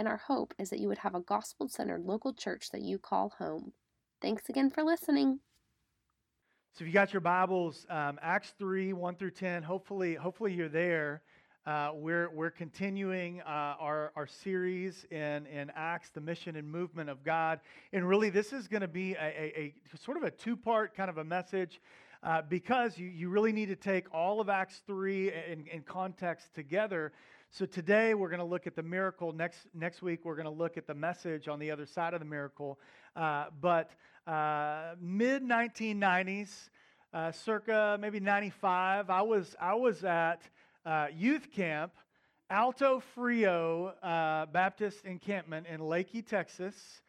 and 0.00 0.08
our 0.08 0.16
hope 0.16 0.54
is 0.58 0.70
that 0.70 0.80
you 0.80 0.88
would 0.88 0.96
have 0.96 1.14
a 1.14 1.20
gospel 1.20 1.68
centered 1.68 2.06
local 2.06 2.32
church 2.32 2.70
that 2.70 2.80
you 2.80 2.98
call 2.98 3.34
home. 3.36 3.70
Thanks 4.22 4.48
again 4.48 4.70
for 4.70 4.82
listening. 4.82 5.40
So 6.72 6.84
if 6.84 6.86
you 6.86 6.94
got 6.94 7.12
your 7.12 7.20
Bibles, 7.20 7.84
um, 7.90 8.18
Acts 8.22 8.54
3, 8.58 8.94
1 8.94 9.16
through 9.16 9.32
10, 9.32 9.62
hopefully, 9.62 10.14
hopefully 10.14 10.54
you're 10.54 10.70
there. 10.70 11.20
Uh, 11.66 11.90
we're, 11.92 12.30
we're 12.30 12.50
continuing 12.50 13.42
uh, 13.42 13.74
our, 13.78 14.12
our 14.16 14.26
series 14.26 15.04
in, 15.10 15.44
in 15.46 15.70
Acts, 15.76 16.08
the 16.08 16.20
mission 16.22 16.56
and 16.56 16.66
movement 16.66 17.10
of 17.10 17.22
God. 17.22 17.60
And 17.92 18.08
really, 18.08 18.30
this 18.30 18.54
is 18.54 18.68
going 18.68 18.80
to 18.80 18.88
be 18.88 19.12
a, 19.16 19.26
a, 19.26 19.74
a, 19.92 19.96
sort 19.98 20.16
of 20.16 20.22
a 20.22 20.30
two 20.30 20.56
part 20.56 20.96
kind 20.96 21.10
of 21.10 21.18
a 21.18 21.24
message 21.24 21.78
uh, 22.22 22.40
because 22.48 22.96
you, 22.96 23.08
you 23.08 23.28
really 23.28 23.52
need 23.52 23.68
to 23.68 23.76
take 23.76 24.06
all 24.14 24.40
of 24.40 24.48
Acts 24.48 24.80
3 24.86 25.30
in, 25.30 25.66
in 25.66 25.82
context 25.82 26.54
together. 26.54 27.12
So 27.52 27.66
today 27.66 28.14
we're 28.14 28.28
going 28.28 28.38
to 28.38 28.44
look 28.44 28.68
at 28.68 28.76
the 28.76 28.82
miracle. 28.82 29.32
Next, 29.32 29.66
next 29.74 30.02
week 30.02 30.20
we're 30.24 30.36
going 30.36 30.44
to 30.44 30.52
look 30.52 30.76
at 30.76 30.86
the 30.86 30.94
message 30.94 31.48
on 31.48 31.58
the 31.58 31.72
other 31.72 31.84
side 31.84 32.14
of 32.14 32.20
the 32.20 32.26
miracle. 32.26 32.78
Uh, 33.16 33.46
but 33.60 33.90
uh, 34.24 34.94
mid 35.00 35.42
1990s, 35.42 36.70
uh, 37.12 37.32
circa 37.32 37.98
maybe 38.00 38.20
95, 38.20 39.10
I 39.10 39.22
was, 39.22 39.56
I 39.60 39.74
was 39.74 40.04
at 40.04 40.42
uh, 40.86 41.08
youth 41.12 41.50
camp, 41.50 41.90
Alto 42.50 43.02
Frio 43.16 43.94
uh, 44.00 44.46
Baptist 44.46 45.04
Encampment 45.04 45.66
in 45.66 45.80
Leakey, 45.80 46.24
Texas. 46.24 47.02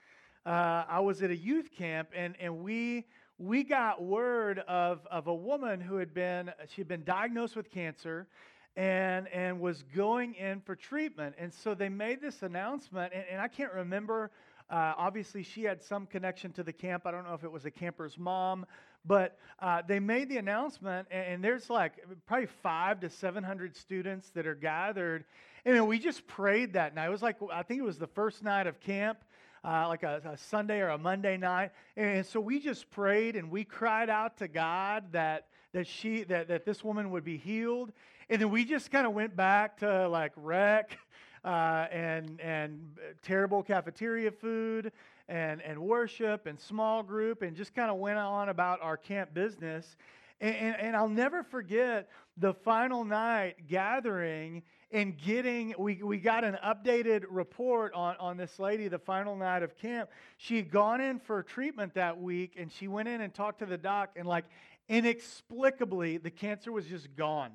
Uh, 0.43 0.85
I 0.89 1.01
was 1.01 1.21
at 1.21 1.29
a 1.29 1.37
youth 1.37 1.69
camp, 1.77 2.09
and, 2.15 2.33
and 2.41 2.63
we, 2.63 3.05
we 3.37 3.63
got 3.63 4.01
word 4.01 4.57
of, 4.67 5.05
of 5.11 5.27
a 5.27 5.35
woman 5.35 5.79
who 5.79 5.97
had 5.97 6.15
been, 6.15 6.51
she 6.67 6.81
had 6.81 6.87
been 6.87 7.03
diagnosed 7.03 7.55
with 7.55 7.69
cancer 7.69 8.25
and, 8.75 9.27
and 9.29 9.59
was 9.59 9.83
going 9.95 10.33
in 10.35 10.61
for 10.61 10.75
treatment. 10.75 11.35
And 11.37 11.53
so 11.53 11.73
they 11.73 11.89
made 11.89 12.21
this 12.21 12.41
announcement, 12.41 13.13
and, 13.13 13.25
and 13.31 13.41
I 13.41 13.47
can't 13.47 13.73
remember. 13.73 14.31
Uh, 14.69 14.93
obviously, 14.97 15.43
she 15.43 15.63
had 15.63 15.83
some 15.83 16.05
connection 16.05 16.53
to 16.53 16.63
the 16.63 16.71
camp. 16.71 17.05
I 17.05 17.11
don't 17.11 17.25
know 17.25 17.33
if 17.33 17.43
it 17.43 17.51
was 17.51 17.65
a 17.65 17.71
camper's 17.71 18.17
mom, 18.17 18.65
but 19.05 19.37
uh, 19.59 19.81
they 19.85 19.99
made 19.99 20.29
the 20.29 20.37
announcement, 20.37 21.07
and, 21.11 21.25
and, 21.25 21.43
there's 21.43 21.69
like 21.69 21.93
probably 22.25 22.47
five 22.63 22.99
to 23.01 23.09
700 23.09 23.75
students 23.75 24.29
that 24.29 24.47
are 24.47 24.55
gathered. 24.55 25.25
And 25.65 25.87
we 25.87 25.99
just 25.99 26.25
prayed 26.27 26.73
that 26.73 26.95
night. 26.95 27.07
It 27.07 27.11
was 27.11 27.21
like, 27.21 27.37
I 27.51 27.63
think 27.63 27.81
it 27.81 27.83
was 27.83 27.97
the 27.97 28.07
first 28.07 28.43
night 28.43 28.67
of 28.67 28.79
camp. 28.79 29.19
Uh, 29.63 29.87
like 29.87 30.01
a, 30.01 30.19
a, 30.25 30.35
Sunday 30.35 30.79
or 30.79 30.89
a 30.89 30.97
Monday 30.97 31.37
night. 31.37 31.69
And 31.95 32.25
so 32.25 32.39
we 32.39 32.59
just 32.59 32.89
prayed 32.89 33.35
and 33.35 33.51
we 33.51 33.63
cried 33.63 34.09
out 34.09 34.37
to 34.37 34.47
God 34.47 35.11
that, 35.11 35.49
that, 35.73 35.85
she, 35.85 36.23
that, 36.23 36.47
that 36.47 36.65
this 36.65 36.83
woman 36.83 37.11
would 37.11 37.23
be 37.23 37.37
healed. 37.37 37.91
And 38.31 38.41
then 38.41 38.49
we 38.49 38.63
just 38.63 38.91
kind 38.91 39.05
of 39.05 39.11
went 39.11 39.35
back 39.35 39.79
to 39.79 40.07
like 40.07 40.31
rec 40.37 40.97
uh, 41.43 41.87
and, 41.91 42.39
and 42.39 42.97
terrible 43.23 43.61
cafeteria 43.61 44.31
food 44.31 44.93
and, 45.27 45.61
and 45.61 45.77
worship 45.77 46.45
and 46.45 46.57
small 46.57 47.03
group 47.03 47.41
and 47.41 47.57
just 47.57 47.75
kind 47.75 47.91
of 47.91 47.97
went 47.97 48.17
on 48.17 48.47
about 48.47 48.79
our 48.81 48.95
camp 48.95 49.33
business. 49.33 49.97
And, 50.39 50.55
and, 50.55 50.75
and, 50.79 50.95
I'll 50.95 51.09
never 51.09 51.43
forget 51.43 52.07
the 52.37 52.53
final 52.53 53.03
night 53.03 53.67
gathering 53.67 54.63
and 54.93 55.17
getting, 55.17 55.75
we, 55.77 56.01
we 56.01 56.17
got 56.17 56.45
an 56.45 56.57
updated 56.65 57.25
report 57.29 57.93
on, 57.93 58.15
on 58.17 58.37
this 58.37 58.59
lady 58.59 58.87
the 58.87 58.97
final 58.97 59.35
night 59.35 59.61
of 59.61 59.75
camp. 59.75 60.09
She 60.37 60.55
had 60.55 60.71
gone 60.71 61.01
in 61.01 61.19
for 61.19 61.43
treatment 61.43 61.95
that 61.95 62.17
week 62.17 62.53
and 62.57 62.71
she 62.71 62.87
went 62.87 63.09
in 63.09 63.19
and 63.19 63.33
talked 63.33 63.59
to 63.59 63.65
the 63.65 63.77
doc, 63.77 64.11
and 64.15 64.25
like 64.25 64.45
inexplicably, 64.87 66.15
the 66.15 66.31
cancer 66.31 66.71
was 66.71 66.85
just 66.85 67.13
gone. 67.17 67.51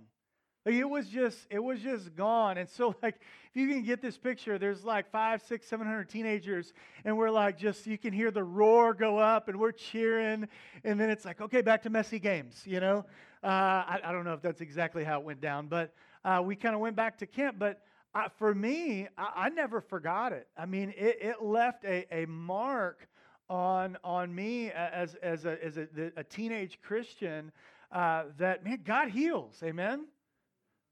Like 0.67 0.75
it 0.75 0.85
was 0.85 1.07
just, 1.07 1.39
it 1.49 1.63
was 1.63 1.79
just 1.79 2.17
gone. 2.17 2.59
And 2.59 2.69
so, 2.69 2.97
like, 3.03 3.15
if 3.15 3.57
you 3.57 3.69
can 3.69 3.83
get 3.83 4.03
this 4.03 4.19
picture, 4.19 4.59
there's 4.59 4.85
like 4.85 5.11
five, 5.13 5.41
six, 5.43 5.67
seven 5.69 5.87
hundred 5.87 6.09
teenagers, 6.09 6.73
and 7.05 7.17
we're 7.17 7.31
like, 7.31 7.57
just 7.57 7.87
you 7.87 7.97
can 7.97 8.13
hear 8.13 8.33
the 8.33 8.43
roar 8.43 8.93
go 8.93 9.17
up, 9.17 9.49
and 9.49 9.59
we're 9.61 9.73
cheering, 9.73 10.49
and 10.83 11.01
then 11.01 11.09
it's 11.09 11.25
like, 11.25 11.41
okay, 11.41 11.63
back 11.63 11.85
to 11.85 11.91
messy 11.91 12.19
games, 12.19 12.63
you 12.67 12.81
know. 12.81 13.07
Uh, 13.45 13.47
I, 13.47 14.01
I, 14.05 14.13
don't 14.13 14.25
know 14.25 14.33
if 14.33 14.43
that's 14.43 14.61
exactly 14.61 15.05
how 15.05 15.21
it 15.21 15.25
went 15.25 15.41
down, 15.41 15.69
but 15.69 15.95
uh, 16.25 16.43
we 16.45 16.57
kind 16.57 16.75
of 16.75 16.81
went 16.81 16.97
back 16.97 17.19
to 17.19 17.27
camp. 17.27 17.57
But 17.59 17.83
uh, 18.13 18.29
for 18.37 18.53
me, 18.53 19.07
I, 19.17 19.33
I, 19.37 19.49
never 19.51 19.81
forgot 19.81 20.33
it. 20.33 20.49
I 20.59 20.67
mean, 20.67 20.93
it, 20.97 21.19
it 21.21 21.43
left 21.43 21.85
a, 21.85 22.07
a 22.13 22.27
mark 22.27 23.09
on 23.49 23.97
on 24.03 24.35
me 24.35 24.73
as 24.73 25.15
as 25.17 25.45
a 25.45 25.65
as 25.65 25.77
a, 25.77 25.87
a 26.17 26.25
teenage 26.25 26.81
Christian 26.83 27.53
uh, 27.93 28.25
that 28.39 28.65
man, 28.65 28.81
God 28.85 29.11
heals, 29.11 29.63
amen. 29.63 30.07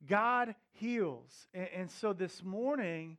God 0.09 0.55
heals. 0.73 1.49
And, 1.53 1.69
and 1.75 1.91
so 1.91 2.13
this 2.13 2.43
morning, 2.43 3.19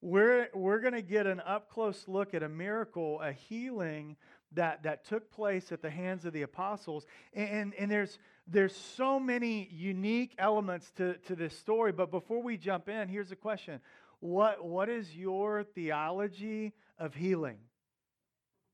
we're, 0.00 0.48
we're 0.54 0.80
going 0.80 0.94
to 0.94 1.02
get 1.02 1.26
an 1.26 1.40
up 1.40 1.70
close 1.70 2.04
look 2.06 2.34
at 2.34 2.42
a 2.42 2.48
miracle, 2.48 3.20
a 3.20 3.32
healing 3.32 4.16
that, 4.52 4.82
that 4.84 5.04
took 5.06 5.30
place 5.30 5.72
at 5.72 5.82
the 5.82 5.90
hands 5.90 6.24
of 6.24 6.32
the 6.32 6.42
apostles. 6.42 7.06
And, 7.32 7.74
and 7.78 7.90
there's, 7.90 8.18
there's 8.46 8.76
so 8.76 9.18
many 9.18 9.68
unique 9.72 10.34
elements 10.38 10.90
to, 10.96 11.14
to 11.26 11.34
this 11.34 11.58
story. 11.58 11.92
But 11.92 12.10
before 12.10 12.42
we 12.42 12.56
jump 12.56 12.88
in, 12.88 13.08
here's 13.08 13.32
a 13.32 13.36
question 13.36 13.80
What, 14.20 14.64
what 14.64 14.88
is 14.88 15.14
your 15.16 15.64
theology 15.64 16.72
of 16.98 17.14
healing? 17.14 17.58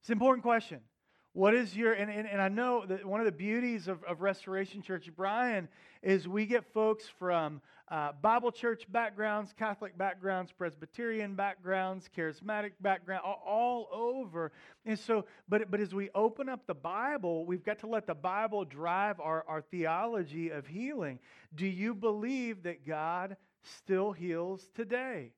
It's 0.00 0.08
an 0.08 0.14
important 0.14 0.42
question. 0.42 0.80
What 1.32 1.54
is 1.54 1.76
your, 1.76 1.92
and, 1.92 2.10
and, 2.10 2.26
and 2.28 2.42
I 2.42 2.48
know 2.48 2.84
that 2.86 3.04
one 3.04 3.20
of 3.20 3.26
the 3.26 3.32
beauties 3.32 3.86
of, 3.86 4.02
of 4.04 4.20
Restoration 4.20 4.82
Church 4.82 5.08
Bryan 5.14 5.68
is 6.02 6.26
we 6.26 6.44
get 6.44 6.64
folks 6.72 7.04
from 7.18 7.60
uh, 7.88 8.12
Bible 8.20 8.50
church 8.50 8.84
backgrounds, 8.90 9.52
Catholic 9.56 9.96
backgrounds, 9.96 10.52
Presbyterian 10.52 11.34
backgrounds, 11.34 12.08
charismatic 12.16 12.72
background, 12.80 13.22
all, 13.24 13.42
all 13.46 13.88
over. 13.92 14.50
And 14.84 14.98
so, 14.98 15.24
but, 15.48 15.70
but 15.70 15.80
as 15.80 15.94
we 15.94 16.10
open 16.14 16.48
up 16.48 16.66
the 16.66 16.74
Bible, 16.74 17.44
we've 17.44 17.64
got 17.64 17.80
to 17.80 17.86
let 17.86 18.06
the 18.06 18.14
Bible 18.14 18.64
drive 18.64 19.20
our, 19.20 19.44
our 19.46 19.60
theology 19.60 20.50
of 20.50 20.66
healing. 20.66 21.20
Do 21.54 21.66
you 21.66 21.94
believe 21.94 22.64
that 22.64 22.86
God 22.86 23.36
still 23.78 24.12
heals 24.12 24.68
today? 24.74 25.32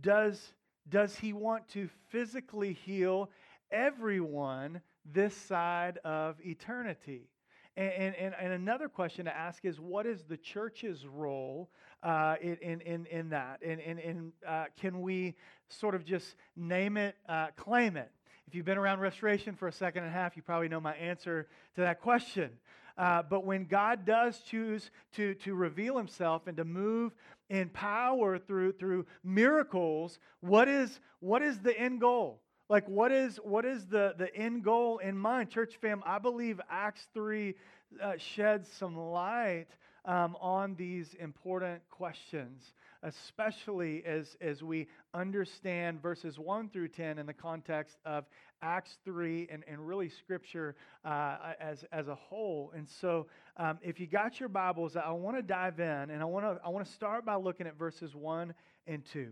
Does 0.00 0.52
does 0.88 1.16
he 1.16 1.32
want 1.32 1.68
to 1.68 1.88
physically 2.08 2.72
heal 2.72 3.30
everyone 3.70 4.80
this 5.04 5.34
side 5.36 5.98
of 6.04 6.36
eternity? 6.44 7.28
And, 7.76 8.14
and, 8.14 8.34
and 8.40 8.52
another 8.52 8.88
question 8.88 9.26
to 9.26 9.36
ask 9.36 9.64
is 9.64 9.78
what 9.78 10.06
is 10.06 10.22
the 10.24 10.36
church's 10.36 11.06
role 11.06 11.68
uh, 12.02 12.36
in, 12.40 12.80
in, 12.80 13.06
in 13.06 13.28
that? 13.30 13.60
And, 13.62 13.80
and, 13.80 13.98
and 13.98 14.32
uh, 14.46 14.64
can 14.80 15.02
we 15.02 15.34
sort 15.68 15.94
of 15.94 16.04
just 16.04 16.36
name 16.56 16.96
it, 16.96 17.16
uh, 17.28 17.48
claim 17.56 17.96
it? 17.96 18.10
If 18.46 18.54
you've 18.54 18.64
been 18.64 18.78
around 18.78 19.00
restoration 19.00 19.56
for 19.56 19.68
a 19.68 19.72
second 19.72 20.04
and 20.04 20.12
a 20.12 20.14
half, 20.14 20.36
you 20.36 20.42
probably 20.42 20.68
know 20.68 20.80
my 20.80 20.94
answer 20.94 21.48
to 21.74 21.80
that 21.82 22.00
question. 22.00 22.50
Uh, 22.96 23.22
but 23.28 23.44
when 23.44 23.66
God 23.66 24.06
does 24.06 24.38
choose 24.38 24.90
to, 25.16 25.34
to 25.34 25.54
reveal 25.54 25.98
himself 25.98 26.46
and 26.46 26.56
to 26.56 26.64
move 26.64 27.14
in 27.48 27.68
power 27.70 28.38
through, 28.38 28.72
through 28.72 29.06
miracles, 29.22 30.18
what 30.40 30.68
is, 30.68 31.00
what 31.20 31.42
is 31.42 31.58
the 31.58 31.78
end 31.78 32.00
goal? 32.00 32.40
Like, 32.68 32.88
what 32.88 33.12
is, 33.12 33.36
what 33.36 33.64
is 33.64 33.86
the, 33.86 34.14
the 34.18 34.34
end 34.34 34.64
goal 34.64 34.98
in 34.98 35.16
mind? 35.16 35.50
Church 35.50 35.76
fam, 35.80 36.02
I 36.04 36.18
believe 36.18 36.60
Acts 36.68 37.06
3 37.14 37.54
uh, 38.02 38.12
sheds 38.16 38.68
some 38.72 38.96
light 38.96 39.68
um, 40.04 40.36
on 40.40 40.74
these 40.74 41.14
important 41.14 41.82
questions, 41.90 42.72
especially 43.02 44.04
as, 44.04 44.36
as 44.40 44.62
we 44.62 44.86
understand 45.14 46.00
verses 46.00 46.38
1 46.38 46.70
through 46.70 46.88
10 46.88 47.18
in 47.18 47.26
the 47.26 47.32
context 47.32 47.98
of 48.04 48.24
Acts 48.62 48.98
3 49.04 49.48
and, 49.50 49.64
and 49.68 49.86
really 49.86 50.08
Scripture 50.08 50.74
uh, 51.04 51.36
as, 51.60 51.84
as 51.92 52.08
a 52.08 52.14
whole. 52.14 52.72
And 52.74 52.88
so, 52.88 53.26
um, 53.56 53.78
if 53.82 54.00
you 54.00 54.06
got 54.06 54.40
your 54.40 54.48
Bibles, 54.48 54.96
I 54.96 55.10
want 55.10 55.36
to 55.36 55.42
dive 55.42 55.80
in 55.80 56.10
and 56.10 56.22
I 56.22 56.24
want 56.24 56.44
to 56.44 56.60
I 56.64 56.68
want 56.68 56.86
to 56.86 56.92
start 56.92 57.24
by 57.24 57.36
looking 57.36 57.66
at 57.66 57.78
verses 57.78 58.14
1 58.14 58.54
and 58.86 59.04
2. 59.12 59.20
It 59.20 59.30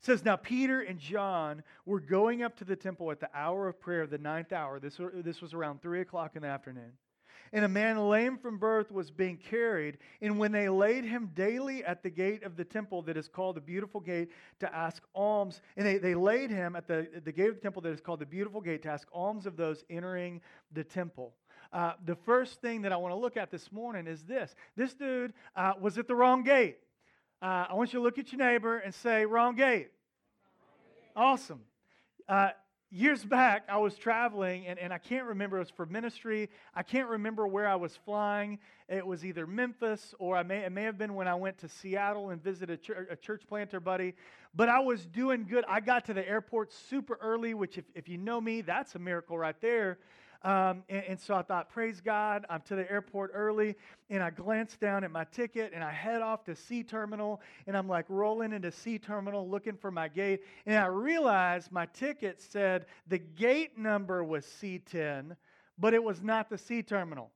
says, 0.00 0.24
Now 0.24 0.36
Peter 0.36 0.82
and 0.82 0.98
John 0.98 1.62
were 1.86 2.00
going 2.00 2.42
up 2.42 2.56
to 2.58 2.64
the 2.64 2.76
temple 2.76 3.10
at 3.10 3.20
the 3.20 3.30
hour 3.34 3.68
of 3.68 3.80
prayer, 3.80 4.06
the 4.06 4.18
ninth 4.18 4.52
hour. 4.52 4.78
This, 4.78 4.98
this 5.14 5.40
was 5.40 5.54
around 5.54 5.82
3 5.82 6.00
o'clock 6.00 6.36
in 6.36 6.42
the 6.42 6.48
afternoon. 6.48 6.92
And 7.54 7.64
a 7.64 7.68
man 7.68 8.08
lame 8.08 8.36
from 8.36 8.58
birth 8.58 8.90
was 8.90 9.12
being 9.12 9.36
carried. 9.36 9.98
And 10.20 10.40
when 10.40 10.50
they 10.50 10.68
laid 10.68 11.04
him 11.04 11.30
daily 11.36 11.84
at 11.84 12.02
the 12.02 12.10
gate 12.10 12.42
of 12.42 12.56
the 12.56 12.64
temple 12.64 13.00
that 13.02 13.16
is 13.16 13.28
called 13.28 13.54
the 13.54 13.60
Beautiful 13.60 14.00
Gate 14.00 14.32
to 14.58 14.74
ask 14.74 15.00
alms, 15.14 15.62
and 15.76 15.86
they, 15.86 15.98
they 15.98 16.16
laid 16.16 16.50
him 16.50 16.74
at 16.74 16.88
the, 16.88 17.06
the 17.24 17.30
gate 17.30 17.48
of 17.48 17.54
the 17.54 17.60
temple 17.60 17.80
that 17.82 17.90
is 17.92 18.00
called 18.00 18.18
the 18.18 18.26
Beautiful 18.26 18.60
Gate 18.60 18.82
to 18.82 18.88
ask 18.88 19.06
alms 19.12 19.46
of 19.46 19.56
those 19.56 19.84
entering 19.88 20.40
the 20.72 20.82
temple. 20.82 21.32
Uh, 21.72 21.92
the 22.04 22.16
first 22.16 22.60
thing 22.60 22.82
that 22.82 22.92
I 22.92 22.96
want 22.96 23.12
to 23.12 23.18
look 23.18 23.36
at 23.36 23.52
this 23.52 23.70
morning 23.70 24.08
is 24.08 24.24
this 24.24 24.56
this 24.76 24.92
dude 24.94 25.32
uh, 25.54 25.74
was 25.80 25.96
at 25.96 26.08
the 26.08 26.14
wrong 26.14 26.42
gate. 26.42 26.78
Uh, 27.40 27.66
I 27.70 27.74
want 27.74 27.92
you 27.92 28.00
to 28.00 28.02
look 28.02 28.18
at 28.18 28.32
your 28.32 28.38
neighbor 28.40 28.78
and 28.78 28.92
say, 28.92 29.26
wrong 29.26 29.54
gate. 29.54 29.90
Awesome. 31.14 31.60
Years 32.96 33.24
back, 33.24 33.64
I 33.68 33.78
was 33.78 33.96
traveling, 33.96 34.68
and, 34.68 34.78
and 34.78 34.92
I 34.92 34.98
can't 34.98 35.26
remember, 35.26 35.56
it 35.56 35.62
was 35.62 35.70
for 35.70 35.84
ministry. 35.84 36.48
I 36.76 36.84
can't 36.84 37.08
remember 37.08 37.44
where 37.44 37.66
I 37.66 37.74
was 37.74 37.98
flying. 38.04 38.60
It 38.88 39.04
was 39.04 39.24
either 39.24 39.48
Memphis 39.48 40.14
or 40.20 40.36
I 40.36 40.44
may, 40.44 40.58
it 40.60 40.70
may 40.70 40.84
have 40.84 40.96
been 40.96 41.16
when 41.16 41.26
I 41.26 41.34
went 41.34 41.58
to 41.58 41.68
Seattle 41.68 42.30
and 42.30 42.40
visited 42.40 42.78
a, 42.88 43.14
a 43.14 43.16
church 43.16 43.42
planter 43.48 43.80
buddy. 43.80 44.14
But 44.54 44.68
I 44.68 44.78
was 44.78 45.06
doing 45.06 45.44
good. 45.44 45.64
I 45.68 45.80
got 45.80 46.04
to 46.04 46.14
the 46.14 46.24
airport 46.28 46.72
super 46.72 47.18
early, 47.20 47.52
which, 47.52 47.78
if, 47.78 47.84
if 47.96 48.08
you 48.08 48.16
know 48.16 48.40
me, 48.40 48.60
that's 48.60 48.94
a 48.94 49.00
miracle 49.00 49.36
right 49.36 49.60
there. 49.60 49.98
Um, 50.44 50.82
and, 50.90 51.04
and, 51.08 51.20
so 51.20 51.34
I 51.34 51.40
thought, 51.40 51.70
praise 51.70 52.02
God, 52.02 52.44
I'm 52.50 52.60
to 52.66 52.76
the 52.76 52.90
airport 52.90 53.30
early. 53.32 53.76
And 54.10 54.22
I 54.22 54.28
glanced 54.28 54.78
down 54.78 55.02
at 55.02 55.10
my 55.10 55.24
ticket 55.24 55.72
and 55.74 55.82
I 55.82 55.90
head 55.90 56.20
off 56.20 56.44
to 56.44 56.54
C 56.54 56.82
Terminal. 56.82 57.40
And 57.66 57.74
I'm 57.74 57.88
like 57.88 58.04
rolling 58.10 58.52
into 58.52 58.70
C 58.70 58.98
Terminal 58.98 59.48
looking 59.48 59.74
for 59.74 59.90
my 59.90 60.06
gate. 60.06 60.42
And 60.66 60.76
I 60.76 60.86
realized 60.86 61.72
my 61.72 61.86
ticket 61.86 62.42
said 62.42 62.84
the 63.08 63.16
gate 63.16 63.78
number 63.78 64.22
was 64.22 64.44
C10, 64.44 65.34
but 65.78 65.94
it 65.94 66.04
was 66.04 66.22
not 66.22 66.50
the 66.50 66.58
C 66.58 66.82
Terminal. 66.82 67.30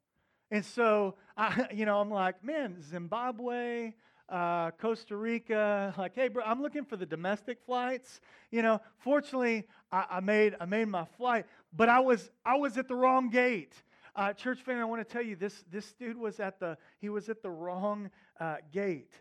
And 0.50 0.62
so, 0.62 1.14
I, 1.34 1.66
you 1.72 1.86
know, 1.86 2.00
I'm 2.00 2.10
like, 2.10 2.44
man, 2.44 2.76
Zimbabwe, 2.82 3.94
uh, 4.28 4.70
Costa 4.72 5.16
Rica. 5.16 5.94
Like, 5.96 6.14
hey, 6.14 6.28
bro, 6.28 6.44
I'm 6.44 6.62
looking 6.62 6.84
for 6.84 6.96
the 6.96 7.06
domestic 7.06 7.58
flights. 7.64 8.20
You 8.50 8.62
know, 8.62 8.80
fortunately, 8.98 9.66
I, 9.90 10.04
I 10.10 10.20
made 10.20 10.54
I 10.60 10.66
made 10.66 10.88
my 10.88 11.04
flight, 11.16 11.46
but 11.72 11.88
I 11.88 12.00
was 12.00 12.30
I 12.44 12.56
was 12.56 12.76
at 12.78 12.88
the 12.88 12.94
wrong 12.94 13.30
gate. 13.30 13.74
Uh, 14.16 14.32
church 14.32 14.60
fan, 14.62 14.78
I 14.78 14.84
want 14.84 15.06
to 15.06 15.12
tell 15.12 15.22
you 15.22 15.36
this 15.36 15.64
this 15.70 15.92
dude 15.92 16.16
was 16.16 16.40
at 16.40 16.58
the 16.58 16.76
he 16.98 17.08
was 17.08 17.28
at 17.28 17.42
the 17.42 17.50
wrong 17.50 18.10
uh, 18.40 18.56
gate. 18.72 19.12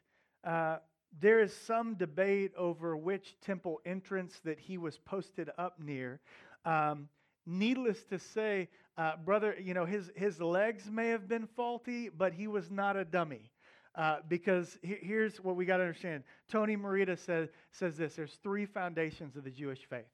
Uh, 0.44 0.78
there 1.20 1.40
is 1.40 1.56
some 1.56 1.96
debate 1.96 2.52
over 2.58 2.96
which 2.96 3.36
temple 3.42 3.82
entrance 3.86 4.40
that 4.44 4.60
he 4.60 4.78
was 4.78 4.98
posted 4.98 5.50
up 5.58 5.80
near. 5.80 6.20
Um, 6.66 7.10
needless 7.46 8.04
to 8.06 8.20
say, 8.20 8.70
uh, 8.98 9.14
brother, 9.24 9.56
you 9.62 9.74
know 9.74 9.86
his 9.86 10.12
his 10.16 10.42
legs 10.42 10.90
may 10.90 11.10
have 11.10 11.28
been 11.28 11.48
faulty, 11.56 12.10
but 12.10 12.34
he 12.34 12.48
was 12.48 12.72
not 12.72 12.96
a 12.96 13.06
dummy. 13.06 13.52
Uh, 13.96 14.20
because 14.28 14.78
he, 14.84 14.96
here's 15.02 15.38
what 15.44 15.56
we 15.56 15.66
got 15.66 15.78
to 15.78 15.84
understand. 15.84 16.24
Tony 16.48 16.76
Merida 16.76 17.18
says, 17.18 17.50
says 17.72 17.98
this 17.98 18.16
there's 18.16 18.38
three 18.44 18.68
foundations 18.68 19.36
of 19.36 19.44
the 19.44 19.50
Jewish 19.50 19.86
faith 19.90 20.06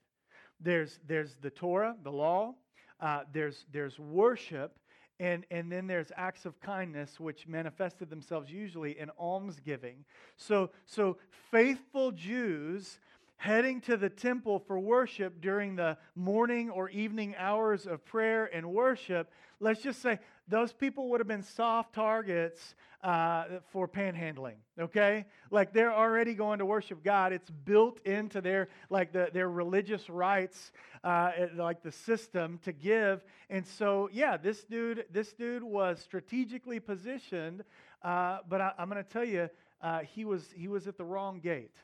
there's, 0.64 1.00
there's 1.08 1.36
the 1.42 1.50
Torah, 1.50 1.96
the 2.04 2.12
law, 2.12 2.56
uh, 3.00 3.22
there's, 3.32 3.66
there's 3.72 4.00
worship, 4.00 4.80
and, 5.20 5.46
and 5.52 5.72
then 5.72 5.88
there's 5.88 6.12
acts 6.18 6.46
of 6.46 6.60
kindness, 6.60 7.20
which 7.20 7.48
manifested 7.48 8.10
themselves 8.10 8.50
usually 8.50 8.98
in 8.98 9.10
almsgiving. 9.20 10.06
So, 10.38 10.72
so 10.86 11.18
faithful 11.52 12.12
Jews 12.12 13.00
heading 13.38 13.82
to 13.82 13.98
the 13.98 14.10
temple 14.10 14.60
for 14.60 14.80
worship 14.80 15.42
during 15.42 15.76
the 15.76 15.98
morning 16.16 16.70
or 16.70 16.90
evening 16.90 17.36
hours 17.38 17.86
of 17.86 18.04
prayer 18.06 18.50
and 18.54 18.72
worship, 18.72 19.30
let's 19.60 19.82
just 19.82 20.02
say 20.02 20.20
those 20.48 20.74
people 20.74 21.10
would 21.10 21.20
have 21.20 21.28
been 21.28 21.44
soft 21.44 21.94
targets 21.94 22.76
uh, 23.04 23.46
for 23.72 23.88
panhandling. 23.88 24.56
Okay, 24.80 25.26
like 25.52 25.74
they're 25.74 25.94
already 25.94 26.34
going 26.34 26.60
to 26.60 26.66
worship 26.66 27.04
God. 27.04 27.34
It's 27.34 27.50
built 27.50 28.00
into 28.06 28.42
their 28.42 28.70
like 28.90 29.12
the, 29.12 29.30
their 29.34 29.50
religious 29.50 30.10
rites, 30.10 30.72
uh, 31.04 31.32
like 31.56 31.84
the 31.84 31.92
system 31.92 32.60
to 32.64 32.72
give. 32.72 33.24
And 33.50 33.66
so, 33.66 34.10
yeah, 34.12 34.38
this 34.38 34.64
dude, 34.64 35.06
this 35.12 35.34
dude 35.34 35.64
was 35.64 36.00
strategically 36.00 36.80
positioned. 36.80 37.64
Uh, 38.02 38.40
but 38.50 38.62
I, 38.62 38.72
am 38.78 38.90
going 38.90 39.04
to 39.04 39.10
tell 39.10 39.26
you, 39.26 39.50
uh, 39.82 40.00
he 40.00 40.26
was 40.26 40.50
he 40.56 40.68
was 40.68 40.88
at 40.88 40.98
the 40.98 41.06
wrong 41.06 41.40
gate. 41.40 41.76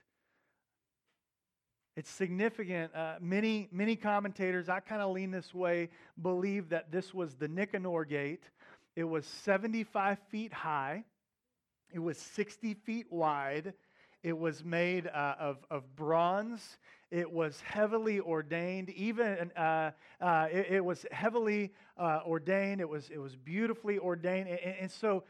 It's 2.00 2.10
significant. 2.10 2.96
Uh, 2.96 3.16
many, 3.20 3.68
many 3.74 3.98
commentators, 3.98 4.70
I 4.70 4.80
kind 4.80 5.02
of 5.02 5.12
lean 5.12 5.32
this 5.32 5.54
way, 5.54 5.90
believe 6.22 6.70
that 6.70 6.94
this 6.94 7.14
was 7.14 7.36
the 7.36 7.50
Nicanor 7.50 8.06
Gate. 8.06 8.46
It 8.96 9.04
was 9.04 9.26
75 9.26 10.18
feet 10.30 10.54
high, 10.54 11.04
it 11.92 12.00
was 12.00 12.18
60 12.18 12.76
feet 12.86 13.08
wide, 13.10 13.74
it 14.24 14.38
was 14.38 14.64
made 14.64 15.08
uh, 15.08 15.36
of, 15.42 15.58
of 15.70 15.94
bronze. 15.98 16.78
It 17.12 17.30
was 17.30 17.60
heavily 17.60 18.22
ordained. 18.22 18.92
Even 18.92 19.52
uh, 19.58 19.92
uh, 20.22 20.48
it, 20.50 20.68
it, 20.70 20.86
was 20.86 21.06
heavily 21.12 21.74
uh, 21.98 22.22
ordained. 22.26 22.80
It 22.80 22.88
was 22.88 23.10
it 23.10 23.18
was 23.18 23.36
beautifully 23.36 24.00
ordained. 24.00 24.48
And, 24.48 24.76
and 24.80 24.92
so 24.92 25.26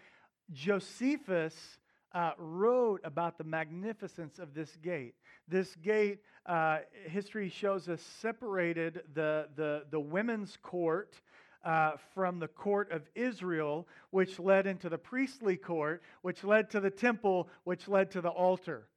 Josephus 0.51 1.78
uh, 2.13 2.31
wrote 2.37 3.01
about 3.03 3.37
the 3.37 3.43
magnificence 3.43 4.39
of 4.39 4.53
this 4.53 4.75
gate. 4.77 5.15
This 5.47 5.75
gate, 5.75 6.19
uh, 6.45 6.79
history 7.05 7.49
shows 7.49 7.87
us, 7.89 8.01
separated 8.01 9.03
the, 9.13 9.47
the, 9.55 9.83
the 9.91 9.99
women's 9.99 10.57
court 10.61 11.15
uh, 11.63 11.91
from 12.13 12.39
the 12.39 12.47
court 12.47 12.91
of 12.91 13.03
Israel, 13.15 13.87
which 14.11 14.39
led 14.39 14.65
into 14.65 14.89
the 14.89 14.97
priestly 14.97 15.57
court, 15.57 16.01
which 16.21 16.43
led 16.43 16.69
to 16.71 16.79
the 16.79 16.89
temple, 16.89 17.49
which 17.63 17.87
led 17.87 18.11
to 18.11 18.21
the 18.21 18.29
altar. 18.29 18.87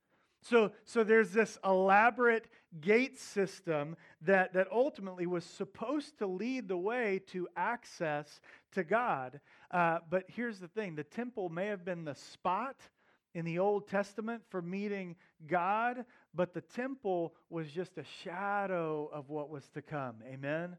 So, 0.43 0.73
so 0.85 1.05
there's 1.05 1.31
this 1.31 1.57
elaborate 1.65 2.47
gate 2.81 3.19
system 3.19 3.97
that, 4.23 4.53
that 4.55 4.67
ultimately 4.73 5.27
was 5.27 5.45
supposed 5.45 6.19
to 6.19 6.27
lead 6.27 6.67
the 6.67 6.77
way 6.77 7.21
to 7.29 7.47
access 7.57 8.41
to 8.73 8.83
God. 8.83 9.41
Uh, 9.71 9.99
but 10.11 10.25
here's 10.29 10.59
the 10.59 10.69
thing 10.69 10.97
the 10.97 11.05
temple 11.05 11.49
may 11.49 11.67
have 11.67 11.85
been 11.85 12.05
the 12.05 12.15
spot 12.15 12.77
in 13.35 13.45
the 13.45 13.59
Old 13.59 13.89
Testament 13.89 14.43
for 14.51 14.61
meeting 14.61 15.17
God, 15.47 16.05
but 16.35 16.53
the 16.53 16.61
temple 16.61 17.35
was 17.51 17.71
just 17.71 17.99
a 17.99 18.05
shadow 18.23 19.11
of 19.13 19.29
what 19.29 19.51
was 19.51 19.69
to 19.71 19.83
come. 19.83 20.17
Amen? 20.27 20.77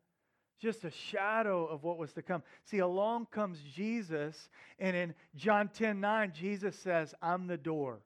Just 0.59 0.83
a 0.83 0.91
shadow 0.91 1.65
of 1.65 1.83
what 1.83 1.97
was 1.97 2.13
to 2.13 2.21
come. 2.21 2.43
See, 2.65 2.79
along 2.79 3.27
comes 3.31 3.59
Jesus, 3.75 4.49
and 4.79 4.95
in 4.95 5.13
John 5.35 5.67
10 5.67 5.99
9, 5.99 6.31
Jesus 6.33 6.77
says, 6.77 7.13
I'm 7.21 7.47
the 7.47 7.57
door. 7.57 7.99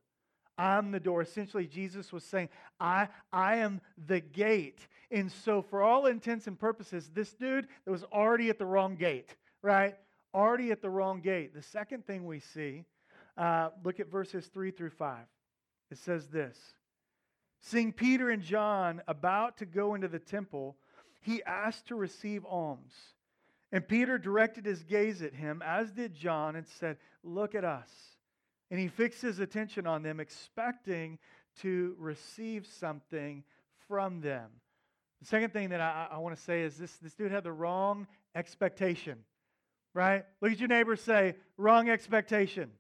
I'm 0.57 0.91
the 0.91 0.99
door. 0.99 1.21
Essentially, 1.21 1.67
Jesus 1.67 2.11
was 2.11 2.23
saying, 2.23 2.49
I, 2.79 3.09
I 3.31 3.57
am 3.57 3.79
the 4.07 4.19
gate. 4.19 4.87
And 5.11 5.31
so, 5.31 5.61
for 5.61 5.83
all 5.83 6.07
intents 6.07 6.47
and 6.47 6.59
purposes, 6.59 7.11
this 7.13 7.31
dude 7.33 7.67
that 7.85 7.91
was 7.91 8.03
already 8.05 8.49
at 8.49 8.57
the 8.57 8.65
wrong 8.65 8.95
gate, 8.95 9.35
right? 9.61 9.95
Already 10.33 10.71
at 10.71 10.81
the 10.81 10.89
wrong 10.89 11.21
gate. 11.21 11.53
The 11.53 11.61
second 11.61 12.07
thing 12.07 12.25
we 12.25 12.39
see 12.39 12.85
uh, 13.37 13.69
look 13.83 13.99
at 13.99 14.09
verses 14.11 14.47
3 14.47 14.71
through 14.71 14.89
5. 14.91 15.17
It 15.91 15.97
says 15.97 16.27
this 16.27 16.57
Seeing 17.61 17.91
Peter 17.91 18.29
and 18.29 18.41
John 18.41 19.01
about 19.07 19.57
to 19.57 19.65
go 19.65 19.95
into 19.95 20.07
the 20.07 20.19
temple, 20.19 20.77
he 21.21 21.43
asked 21.43 21.87
to 21.87 21.95
receive 21.95 22.45
alms. 22.45 22.93
And 23.71 23.85
Peter 23.85 24.17
directed 24.17 24.65
his 24.65 24.83
gaze 24.83 25.21
at 25.21 25.33
him, 25.33 25.61
as 25.65 25.91
did 25.91 26.13
John, 26.13 26.55
and 26.55 26.65
said, 26.65 26.97
Look 27.23 27.53
at 27.53 27.65
us. 27.65 27.89
And 28.71 28.79
he 28.79 28.87
fixed 28.87 29.21
his 29.21 29.39
attention 29.39 29.87
on 29.87 30.03
them, 30.03 30.19
expecting 30.19 31.19
to 31.61 31.95
receive 31.97 32.65
something 32.65 33.43
from 33.87 34.21
them. 34.21 34.49
The 35.19 35.25
second 35.25 35.51
thing 35.51 35.69
that 35.69 35.81
I, 35.81 36.09
I 36.11 36.17
want 36.17 36.35
to 36.35 36.41
say 36.41 36.61
is 36.61 36.77
this 36.77 36.95
this 36.97 37.13
dude 37.13 37.31
had 37.31 37.43
the 37.43 37.51
wrong 37.51 38.07
expectation, 38.35 39.17
right? 39.93 40.23
Look 40.41 40.51
at 40.51 40.59
your 40.59 40.67
neighbor 40.67 40.95
say, 40.95 41.35
wrong 41.57 41.89
expectation. 41.89 42.71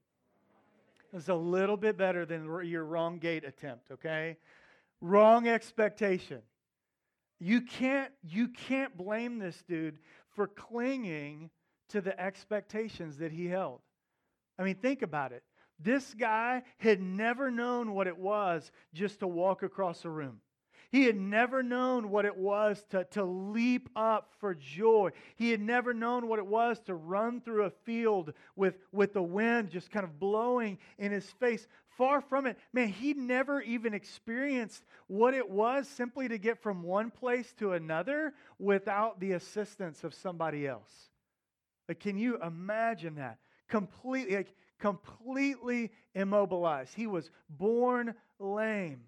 It's 1.13 1.29
a 1.29 1.35
little 1.35 1.77
bit 1.77 1.97
better 1.97 2.25
than 2.25 2.45
your 2.65 2.83
wrong 2.83 3.17
gate 3.17 3.43
attempt, 3.45 3.91
okay? 3.91 4.37
Wrong 5.01 5.47
expectation. 5.47 6.41
You 7.39 7.61
can't, 7.61 8.11
you 8.23 8.49
can't 8.49 8.97
blame 8.97 9.39
this 9.39 9.63
dude 9.67 9.99
for 10.29 10.47
clinging 10.47 11.49
to 11.89 12.01
the 12.01 12.19
expectations 12.19 13.17
that 13.17 13.31
he 13.31 13.47
held. 13.47 13.79
I 14.59 14.63
mean, 14.63 14.75
think 14.75 15.01
about 15.01 15.31
it. 15.31 15.43
This 15.79 16.13
guy 16.15 16.63
had 16.79 16.99
never 16.99 17.51
known 17.51 17.93
what 17.93 18.07
it 18.07 18.17
was 18.17 18.71
just 18.93 19.19
to 19.19 19.27
walk 19.27 19.61
across 19.61 20.03
a 20.05 20.09
room. 20.09 20.41
He 20.89 21.03
had 21.03 21.17
never 21.17 21.61
known 21.61 22.09
what 22.09 22.25
it 22.25 22.37
was 22.37 22.83
to, 22.91 23.03
to 23.11 23.25
leap 23.25 23.89
up 23.95 24.31
for 24.39 24.55
joy. 24.55 25.11
He 25.35 25.51
had 25.51 25.59
never 25.59 25.93
known 25.93 26.27
what 26.27 26.39
it 26.39 26.47
was 26.47 26.79
to 26.81 26.95
run 26.95 27.41
through 27.41 27.65
a 27.65 27.71
field 27.71 28.33
with, 28.55 28.77
with 28.93 29.13
the 29.13 29.21
wind 29.21 29.69
just 29.69 29.91
kind 29.91 30.05
of 30.05 30.19
blowing 30.19 30.77
in 30.97 31.11
his 31.11 31.29
face. 31.31 31.67
Far 31.97 32.21
from 32.21 32.45
it. 32.45 32.57
Man, 32.71 32.87
he 32.87 33.13
never 33.13 33.61
even 33.61 33.93
experienced 33.93 34.85
what 35.07 35.33
it 35.33 35.49
was 35.49 35.89
simply 35.89 36.29
to 36.29 36.37
get 36.37 36.61
from 36.61 36.83
one 36.83 37.11
place 37.11 37.53
to 37.57 37.73
another 37.73 38.33
without 38.57 39.19
the 39.19 39.33
assistance 39.33 40.03
of 40.03 40.13
somebody 40.13 40.65
else. 40.65 40.91
Like, 41.89 41.99
can 41.99 42.17
you 42.17 42.41
imagine 42.41 43.15
that? 43.15 43.39
Completely, 43.67 44.35
like, 44.37 44.53
completely 44.79 45.91
immobilized. 46.13 46.93
He 46.93 47.07
was 47.07 47.29
born 47.49 48.13
lame. 48.39 49.01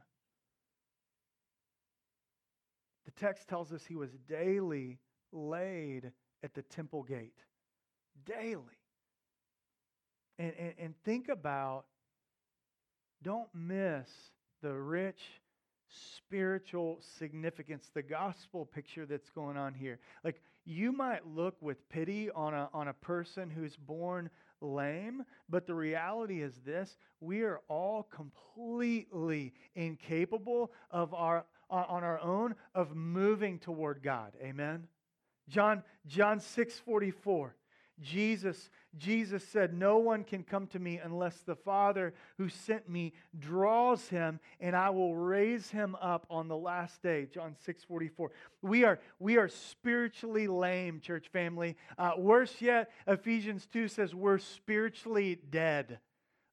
Text 3.19 3.47
tells 3.47 3.71
us 3.71 3.83
he 3.85 3.95
was 3.95 4.11
daily 4.27 4.97
laid 5.31 6.11
at 6.43 6.53
the 6.53 6.61
temple 6.63 7.03
gate. 7.03 7.37
Daily. 8.25 8.63
And, 10.37 10.53
and, 10.57 10.73
and 10.79 10.93
think 11.03 11.29
about, 11.29 11.85
don't 13.21 13.49
miss 13.53 14.07
the 14.61 14.73
rich 14.73 15.21
spiritual 15.89 16.99
significance, 17.17 17.89
the 17.93 18.01
gospel 18.01 18.65
picture 18.65 19.05
that's 19.05 19.29
going 19.31 19.57
on 19.57 19.73
here. 19.73 19.99
Like 20.23 20.41
you 20.65 20.91
might 20.91 21.25
look 21.27 21.55
with 21.61 21.87
pity 21.89 22.29
on 22.31 22.53
a, 22.53 22.69
on 22.73 22.89
a 22.89 22.93
person 22.93 23.49
who's 23.49 23.75
born 23.75 24.29
lame, 24.61 25.23
but 25.49 25.65
the 25.65 25.73
reality 25.73 26.41
is 26.41 26.53
this 26.65 26.97
we 27.21 27.41
are 27.41 27.59
all 27.67 28.03
completely 28.03 29.53
incapable 29.75 30.71
of 30.91 31.13
our 31.13 31.45
on 31.69 32.03
our 32.03 32.19
own 32.19 32.55
of 32.73 32.95
moving 32.95 33.59
toward 33.59 34.01
God. 34.01 34.33
Amen. 34.41 34.87
John 35.47 35.83
John 36.07 36.39
6:44 36.39 37.51
Jesus, 38.01 38.69
Jesus 38.97 39.43
said, 39.43 39.73
No 39.73 39.97
one 39.97 40.23
can 40.23 40.43
come 40.43 40.67
to 40.67 40.79
me 40.79 40.99
unless 41.03 41.37
the 41.41 41.55
Father 41.55 42.13
who 42.37 42.49
sent 42.49 42.89
me 42.89 43.13
draws 43.37 44.07
him, 44.07 44.39
and 44.59 44.75
I 44.75 44.89
will 44.89 45.15
raise 45.15 45.69
him 45.69 45.95
up 46.01 46.25
on 46.29 46.47
the 46.47 46.57
last 46.57 47.01
day. 47.01 47.27
John 47.31 47.55
6 47.65 47.83
44. 47.83 48.31
We 48.61 48.83
are, 48.83 48.99
we 49.19 49.37
are 49.37 49.49
spiritually 49.49 50.47
lame, 50.47 51.01
church 51.01 51.27
family. 51.29 51.75
Uh, 51.97 52.11
worse 52.17 52.61
yet, 52.61 52.91
Ephesians 53.07 53.67
2 53.71 53.87
says 53.87 54.15
we're 54.15 54.39
spiritually 54.39 55.39
dead. 55.49 55.99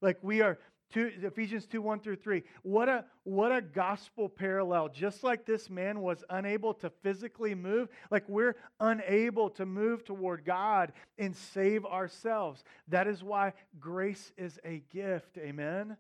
Like 0.03 0.19
we 0.23 0.41
are 0.41 0.59
Two, 0.93 1.11
Ephesians 1.23 1.67
2 1.67 1.83
1 1.83 2.01
through 2.01 2.17
3. 2.17 2.43
What 2.63 2.89
a, 2.89 3.05
what 3.25 3.51
a 3.51 3.61
gospel 3.61 4.29
parallel. 4.29 4.89
Just 4.89 5.25
like 5.25 5.45
this 5.45 5.69
man 5.69 6.01
was 6.01 6.23
unable 6.31 6.75
to 6.75 6.91
physically 7.03 7.55
move, 7.55 7.89
like 8.11 8.29
we're 8.29 8.57
unable 8.79 9.51
to 9.51 9.67
move 9.67 10.05
toward 10.05 10.45
God 10.45 10.93
and 11.19 11.35
save 11.35 11.85
ourselves. 11.85 12.63
That 12.89 13.09
is 13.09 13.23
why 13.25 13.55
grace 13.81 14.33
is 14.37 14.61
a 14.65 14.83
gift. 14.93 15.39
Amen. 15.39 15.97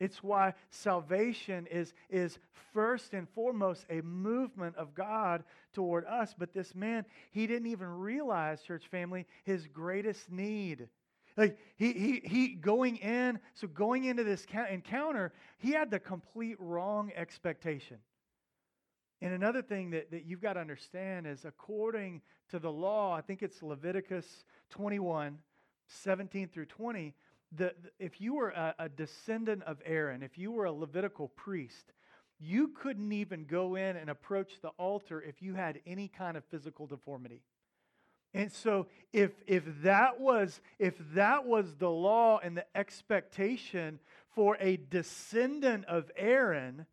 It's 0.00 0.22
why 0.22 0.54
salvation 0.70 1.66
is, 1.66 1.92
is 2.08 2.38
first 2.72 3.14
and 3.14 3.28
foremost 3.30 3.84
a 3.90 4.00
movement 4.02 4.76
of 4.76 4.94
God 4.94 5.42
toward 5.72 6.04
us. 6.06 6.34
But 6.36 6.52
this 6.52 6.74
man, 6.74 7.04
he 7.30 7.46
didn't 7.46 7.68
even 7.68 7.88
realize, 7.88 8.62
church 8.62 8.86
family, 8.88 9.26
his 9.44 9.66
greatest 9.66 10.30
need. 10.30 10.88
Like 11.38 11.56
he, 11.76 11.92
he, 11.92 12.20
he 12.24 12.48
going 12.48 12.96
in, 12.96 13.38
so 13.54 13.68
going 13.68 14.04
into 14.04 14.24
this 14.24 14.44
encounter, 14.68 15.32
he 15.58 15.70
had 15.70 15.88
the 15.88 16.00
complete 16.00 16.56
wrong 16.58 17.12
expectation. 17.14 17.98
And 19.22 19.32
another 19.32 19.62
thing 19.62 19.90
that, 19.90 20.10
that 20.10 20.26
you've 20.26 20.40
got 20.40 20.54
to 20.54 20.60
understand 20.60 21.28
is 21.28 21.44
according 21.44 22.22
to 22.50 22.58
the 22.58 22.70
law, 22.70 23.14
I 23.14 23.20
think 23.20 23.44
it's 23.44 23.62
Leviticus 23.62 24.44
21, 24.70 25.38
17 25.86 26.48
through 26.48 26.66
20, 26.66 27.14
the, 27.56 27.72
if 28.00 28.20
you 28.20 28.34
were 28.34 28.50
a, 28.50 28.74
a 28.80 28.88
descendant 28.88 29.62
of 29.62 29.80
Aaron, 29.86 30.24
if 30.24 30.38
you 30.38 30.50
were 30.50 30.64
a 30.64 30.72
Levitical 30.72 31.28
priest, 31.28 31.92
you 32.40 32.68
couldn't 32.68 33.12
even 33.12 33.44
go 33.44 33.76
in 33.76 33.96
and 33.96 34.10
approach 34.10 34.60
the 34.60 34.70
altar 34.70 35.22
if 35.22 35.40
you 35.40 35.54
had 35.54 35.78
any 35.86 36.08
kind 36.08 36.36
of 36.36 36.44
physical 36.46 36.88
deformity. 36.88 37.42
And 38.34 38.52
so 38.52 38.86
if 39.12 39.32
if 39.46 39.64
that 39.82 40.20
was 40.20 40.60
if 40.78 40.94
that 41.14 41.46
was 41.46 41.76
the 41.76 41.90
law 41.90 42.38
and 42.42 42.56
the 42.56 42.66
expectation 42.76 44.00
for 44.34 44.56
a 44.60 44.76
descendant 44.76 45.86
of 45.86 46.10
Aaron, 46.16 46.86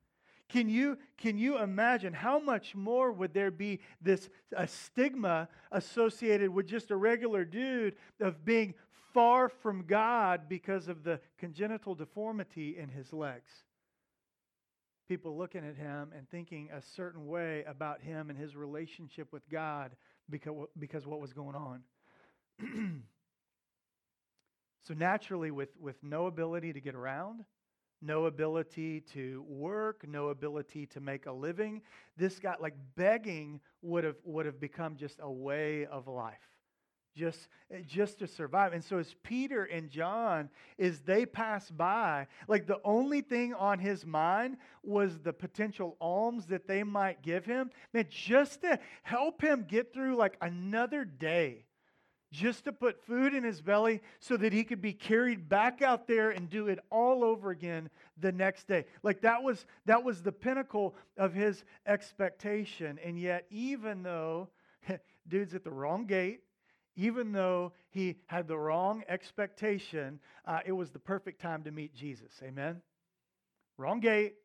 can 0.47 0.69
you 0.69 0.97
can 1.17 1.37
you 1.37 1.57
imagine 1.57 2.13
how 2.13 2.39
much 2.39 2.73
more 2.73 3.11
would 3.11 3.33
there 3.33 3.51
be 3.51 3.81
this 4.01 4.29
a 4.55 4.67
stigma 4.67 5.49
associated 5.71 6.49
with 6.49 6.67
just 6.67 6.91
a 6.91 6.95
regular 6.95 7.43
dude 7.43 7.95
of 8.21 8.45
being 8.45 8.73
far 9.13 9.49
from 9.49 9.85
God 9.85 10.47
because 10.47 10.87
of 10.87 11.03
the 11.03 11.19
congenital 11.37 11.95
deformity 11.95 12.77
in 12.77 12.89
his 12.89 13.11
legs? 13.11 13.51
People 15.07 15.37
looking 15.37 15.65
at 15.65 15.75
him 15.75 16.11
and 16.15 16.29
thinking 16.29 16.69
a 16.71 16.81
certain 16.81 17.27
way 17.27 17.63
about 17.67 18.01
him 18.01 18.29
and 18.29 18.39
his 18.39 18.55
relationship 18.55 19.31
with 19.31 19.47
God 19.49 19.91
because, 20.29 20.67
because 20.79 21.05
what 21.05 21.19
was 21.19 21.33
going 21.33 21.55
on. 21.55 21.81
so 24.87 24.93
naturally, 24.93 25.51
with, 25.51 25.69
with 25.79 25.95
no 26.03 26.27
ability 26.27 26.73
to 26.73 26.81
get 26.81 26.95
around, 26.95 27.43
no 28.01 28.25
ability 28.25 29.01
to 29.13 29.43
work, 29.47 30.05
no 30.07 30.29
ability 30.29 30.85
to 30.87 30.99
make 30.99 31.25
a 31.25 31.31
living, 31.31 31.81
this 32.17 32.39
guy, 32.39 32.55
like 32.59 32.75
begging, 32.95 33.59
would 33.81 34.03
have, 34.03 34.17
would 34.23 34.45
have 34.45 34.59
become 34.59 34.95
just 34.95 35.19
a 35.21 35.31
way 35.31 35.85
of 35.85 36.07
life 36.07 36.54
just, 37.15 37.47
just 37.87 38.19
to 38.19 38.27
survive. 38.27 38.73
And 38.73 38.83
so 38.83 38.97
as 38.97 39.15
Peter 39.23 39.63
and 39.63 39.89
John, 39.89 40.49
as 40.77 40.99
they 40.99 41.25
pass 41.25 41.69
by, 41.69 42.27
like 42.47 42.67
the 42.67 42.79
only 42.83 43.21
thing 43.21 43.53
on 43.53 43.79
his 43.79 44.05
mind 44.05 44.57
was 44.83 45.19
the 45.19 45.33
potential 45.33 45.95
alms 45.99 46.47
that 46.47 46.67
they 46.67 46.83
might 46.83 47.21
give 47.21 47.45
him. 47.45 47.71
Man, 47.93 48.05
just 48.09 48.61
to 48.61 48.79
help 49.03 49.41
him 49.41 49.65
get 49.67 49.93
through 49.93 50.15
like 50.15 50.37
another 50.41 51.05
day. 51.05 51.65
Just 52.31 52.65
to 52.65 52.73
put 52.73 53.05
food 53.05 53.33
in 53.33 53.45
his 53.45 53.61
belly 53.61 54.01
so 54.19 54.35
that 54.35 54.51
he 54.51 54.65
could 54.65 54.81
be 54.81 54.91
carried 54.91 55.47
back 55.47 55.81
out 55.81 56.05
there 56.05 56.31
and 56.31 56.49
do 56.49 56.67
it 56.67 56.79
all 56.89 57.23
over 57.23 57.51
again 57.51 57.89
the 58.19 58.31
next 58.31 58.67
day. 58.67 58.85
Like 59.03 59.21
that 59.21 59.41
was 59.41 59.65
that 59.85 60.03
was 60.03 60.21
the 60.21 60.33
pinnacle 60.33 60.95
of 61.17 61.33
his 61.33 61.63
expectation. 61.85 62.99
And 63.05 63.17
yet, 63.17 63.45
even 63.51 64.03
though 64.03 64.49
dude's 65.29 65.53
at 65.53 65.63
the 65.63 65.71
wrong 65.71 66.07
gate, 66.07 66.41
even 66.95 67.31
though 67.31 67.73
he 67.89 68.15
had 68.27 68.47
the 68.47 68.57
wrong 68.57 69.03
expectation, 69.07 70.19
uh, 70.45 70.59
it 70.65 70.71
was 70.71 70.91
the 70.91 70.99
perfect 70.99 71.41
time 71.41 71.63
to 71.63 71.71
meet 71.71 71.93
Jesus. 71.93 72.31
Amen? 72.43 72.81
Wrong 73.77 73.99
gate, 73.99 74.35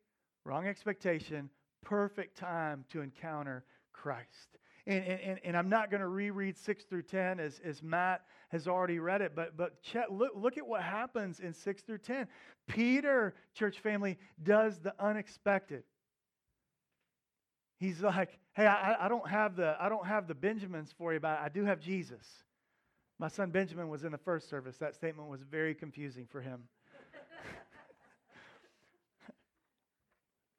wrong 0.43 0.67
expectation, 0.67 1.49
perfect 1.83 2.37
time 2.37 2.85
to 2.89 3.01
encounter 3.01 3.63
Christ. 3.93 4.57
And, 4.87 5.03
and, 5.05 5.39
and 5.43 5.57
I'm 5.57 5.69
not 5.69 5.91
going 5.91 6.01
to 6.01 6.07
reread 6.07 6.57
6 6.57 6.85
through 6.85 7.03
10 7.03 7.39
as, 7.39 7.61
as 7.63 7.83
Matt 7.83 8.25
has 8.49 8.67
already 8.67 8.99
read 8.99 9.21
it, 9.21 9.33
but, 9.35 9.55
but 9.55 9.75
look, 10.09 10.31
look 10.35 10.57
at 10.57 10.67
what 10.67 10.81
happens 10.81 11.39
in 11.39 11.53
6 11.53 11.81
through 11.83 11.99
10. 11.99 12.27
Peter, 12.67 13.35
church 13.53 13.79
family, 13.79 14.17
does 14.43 14.79
the 14.79 14.93
unexpected. 14.99 15.83
He's 17.81 17.99
like, 17.99 18.37
hey, 18.53 18.67
I, 18.67 19.05
I, 19.05 19.09
don't 19.09 19.27
have 19.27 19.55
the, 19.55 19.75
I 19.79 19.89
don't 19.89 20.05
have 20.05 20.27
the 20.27 20.35
Benjamins 20.35 20.93
for 20.95 21.15
you, 21.15 21.19
but 21.19 21.39
I 21.39 21.49
do 21.49 21.65
have 21.65 21.79
Jesus. 21.79 22.23
My 23.17 23.27
son 23.27 23.49
Benjamin 23.49 23.89
was 23.89 24.03
in 24.03 24.11
the 24.11 24.19
first 24.19 24.47
service. 24.47 24.77
That 24.77 24.93
statement 24.93 25.29
was 25.29 25.41
very 25.41 25.73
confusing 25.73 26.27
for 26.31 26.41
him. 26.41 26.61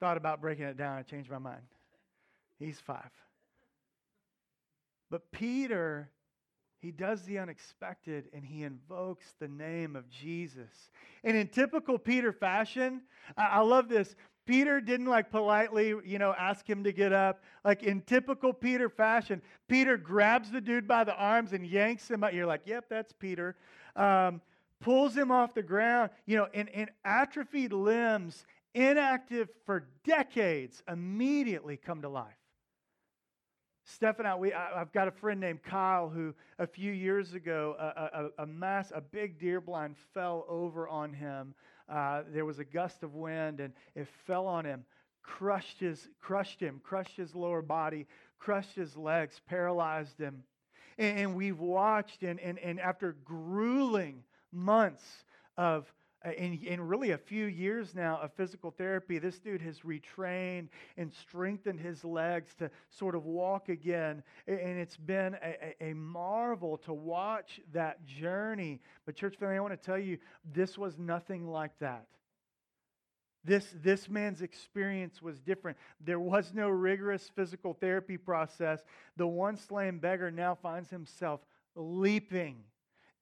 Thought 0.00 0.16
about 0.16 0.40
breaking 0.40 0.64
it 0.64 0.76
down. 0.76 0.98
I 0.98 1.02
changed 1.02 1.30
my 1.30 1.38
mind. 1.38 1.62
He's 2.58 2.80
five. 2.80 3.10
But 5.08 5.30
Peter, 5.30 6.10
he 6.80 6.90
does 6.90 7.22
the 7.22 7.38
unexpected 7.38 8.30
and 8.32 8.44
he 8.44 8.64
invokes 8.64 9.26
the 9.38 9.46
name 9.46 9.94
of 9.94 10.10
Jesus. 10.10 10.90
And 11.22 11.36
in 11.36 11.46
typical 11.46 12.00
Peter 12.00 12.32
fashion, 12.32 13.02
I, 13.36 13.44
I 13.44 13.60
love 13.60 13.88
this. 13.88 14.16
Peter 14.44 14.80
didn't 14.80 15.06
like 15.06 15.30
politely, 15.30 15.94
you 16.04 16.18
know, 16.18 16.34
ask 16.36 16.68
him 16.68 16.82
to 16.84 16.92
get 16.92 17.12
up. 17.12 17.42
Like 17.64 17.82
in 17.84 18.00
typical 18.02 18.52
Peter 18.52 18.88
fashion, 18.88 19.40
Peter 19.68 19.96
grabs 19.96 20.50
the 20.50 20.60
dude 20.60 20.88
by 20.88 21.04
the 21.04 21.14
arms 21.14 21.52
and 21.52 21.66
yanks 21.66 22.10
him 22.10 22.24
out. 22.24 22.34
You're 22.34 22.46
like, 22.46 22.62
yep, 22.66 22.86
that's 22.88 23.12
Peter. 23.12 23.54
Um, 23.94 24.40
pulls 24.80 25.16
him 25.16 25.30
off 25.30 25.54
the 25.54 25.62
ground, 25.62 26.10
you 26.26 26.36
know, 26.36 26.48
and, 26.52 26.90
atrophied 27.04 27.72
limbs, 27.72 28.44
inactive 28.74 29.48
for 29.64 29.86
decades, 30.04 30.82
immediately 30.88 31.76
come 31.76 32.02
to 32.02 32.08
life. 32.08 32.34
Steph 33.84 34.18
and 34.20 34.40
we, 34.40 34.52
I, 34.52 34.78
have 34.78 34.92
got 34.92 35.08
a 35.08 35.10
friend 35.10 35.40
named 35.40 35.62
Kyle 35.62 36.08
who 36.08 36.34
a 36.58 36.66
few 36.66 36.92
years 36.92 37.34
ago, 37.34 37.76
a, 37.78 38.40
a, 38.40 38.44
a 38.44 38.46
mass, 38.46 38.92
a 38.94 39.00
big 39.00 39.38
deer 39.38 39.60
blind 39.60 39.96
fell 40.14 40.44
over 40.48 40.88
on 40.88 41.12
him 41.12 41.54
uh, 41.88 42.22
there 42.32 42.44
was 42.44 42.58
a 42.58 42.64
gust 42.64 43.02
of 43.02 43.14
wind 43.14 43.60
and 43.60 43.72
it 43.94 44.08
fell 44.26 44.46
on 44.46 44.64
him, 44.64 44.84
crushed, 45.22 45.80
his, 45.80 46.08
crushed 46.20 46.60
him, 46.60 46.80
crushed 46.82 47.16
his 47.16 47.34
lower 47.34 47.62
body, 47.62 48.06
crushed 48.38 48.74
his 48.74 48.96
legs, 48.96 49.40
paralyzed 49.48 50.18
him. 50.18 50.42
And, 50.98 51.18
and 51.18 51.34
we've 51.34 51.58
watched, 51.58 52.22
and, 52.22 52.40
and, 52.40 52.58
and 52.58 52.80
after 52.80 53.16
grueling 53.24 54.22
months 54.52 55.24
of 55.56 55.92
in, 56.30 56.58
in 56.64 56.80
really 56.80 57.10
a 57.10 57.18
few 57.18 57.46
years 57.46 57.94
now 57.94 58.18
of 58.22 58.32
physical 58.34 58.70
therapy, 58.70 59.18
this 59.18 59.38
dude 59.38 59.60
has 59.62 59.80
retrained 59.80 60.68
and 60.96 61.12
strengthened 61.12 61.80
his 61.80 62.04
legs 62.04 62.54
to 62.58 62.70
sort 62.90 63.14
of 63.14 63.24
walk 63.24 63.68
again. 63.68 64.22
And 64.46 64.78
it's 64.78 64.96
been 64.96 65.36
a, 65.42 65.74
a, 65.80 65.94
marvel 65.94 66.78
to 66.78 66.92
watch 66.92 67.60
that 67.72 68.04
journey. 68.06 68.80
But, 69.04 69.16
church 69.16 69.36
family, 69.36 69.56
I 69.56 69.60
want 69.60 69.72
to 69.72 69.84
tell 69.84 69.98
you, 69.98 70.18
this 70.54 70.78
was 70.78 70.98
nothing 70.98 71.48
like 71.48 71.76
that. 71.80 72.06
This, 73.44 73.66
this 73.82 74.08
man's 74.08 74.42
experience 74.42 75.20
was 75.20 75.40
different. 75.40 75.76
There 76.00 76.20
was 76.20 76.52
no 76.54 76.68
rigorous 76.68 77.28
physical 77.34 77.74
therapy 77.74 78.16
process. 78.16 78.80
The 79.16 79.26
once 79.26 79.70
lame 79.72 79.98
beggar 79.98 80.30
now 80.30 80.54
finds 80.54 80.90
himself 80.90 81.40
leaping 81.74 82.62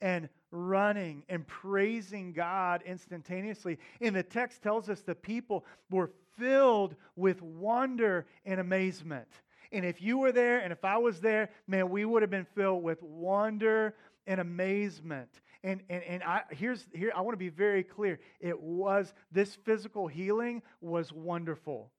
and 0.00 0.28
running 0.50 1.22
and 1.28 1.46
praising 1.46 2.32
God 2.32 2.82
instantaneously. 2.84 3.78
And 4.00 4.14
the 4.14 4.22
text 4.22 4.62
tells 4.62 4.88
us 4.88 5.00
the 5.00 5.14
people 5.14 5.64
were 5.90 6.10
filled 6.38 6.96
with 7.16 7.40
wonder 7.42 8.26
and 8.44 8.60
amazement. 8.60 9.28
And 9.72 9.84
if 9.84 10.02
you 10.02 10.18
were 10.18 10.32
there 10.32 10.58
and 10.58 10.72
if 10.72 10.84
I 10.84 10.98
was 10.98 11.20
there, 11.20 11.50
man, 11.66 11.90
we 11.90 12.04
would 12.04 12.22
have 12.22 12.30
been 12.30 12.46
filled 12.56 12.82
with 12.82 13.02
wonder 13.02 13.94
and 14.26 14.40
amazement. 14.40 15.28
And, 15.62 15.82
and, 15.88 16.02
and 16.04 16.22
I, 16.22 16.42
here's, 16.50 16.86
here, 16.92 17.12
I 17.14 17.20
want 17.20 17.34
to 17.34 17.38
be 17.38 17.50
very 17.50 17.84
clear. 17.84 18.18
It 18.40 18.60
was, 18.60 19.12
this 19.30 19.54
physical 19.64 20.08
healing 20.08 20.62
was 20.80 21.12
wonderful. 21.12 21.90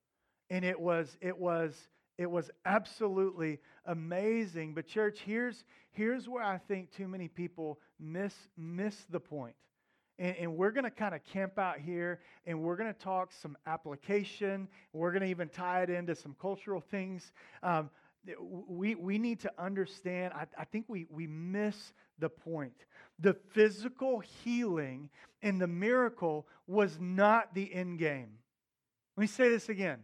And 0.50 0.66
it 0.66 0.80
was, 0.80 1.16
it 1.22 1.38
was, 1.38 1.76
it 2.18 2.30
was 2.30 2.50
absolutely 2.66 3.60
amazing. 3.86 4.74
But 4.74 4.88
church, 4.88 5.20
here's, 5.26 5.64
here's 5.92 6.28
where 6.28 6.44
I 6.44 6.58
think 6.58 6.92
too 6.92 7.08
many 7.08 7.28
people 7.28 7.80
miss, 8.02 8.34
miss 8.58 8.96
the 9.10 9.20
point. 9.20 9.56
And, 10.20 10.36
and 10.38 10.58
we're 10.58 10.72
going 10.72 10.84
to 10.84 10.92
kind 10.92 11.16
of 11.16 11.24
camp 11.24 11.58
out 11.58 11.80
here 11.80 12.20
and 12.46 12.62
we're 12.62 12.76
going 12.76 12.94
to 12.94 13.00
talk 13.00 13.32
some 13.32 13.58
application. 13.66 14.68
We're 14.94 15.12
going 15.12 15.24
to 15.24 15.30
even 15.30 15.50
tie 15.50 15.84
it 15.84 15.90
into 15.90 16.16
some 16.16 16.36
cultural 16.40 16.82
things. 16.82 17.32
Um, 17.64 17.90
we, 18.40 18.96
we 18.96 19.18
need 19.18 19.40
to 19.42 19.52
understand, 19.58 20.34
I, 20.34 20.46
I 20.58 20.66
think 20.66 20.86
we, 20.88 21.08
we 21.10 21.28
miss 21.28 21.94
the 22.20 22.30
point. 22.30 22.86
The 23.20 23.34
physical 23.34 24.20
healing 24.20 25.10
and 25.42 25.60
the 25.60 25.68
miracle 25.68 26.48
was 26.68 26.98
not 27.00 27.56
the 27.56 27.74
end 27.74 28.00
game. 28.00 28.30
Let 29.18 29.22
me 29.22 29.28
say 29.28 29.50
this 29.50 29.70
again. 29.70 30.00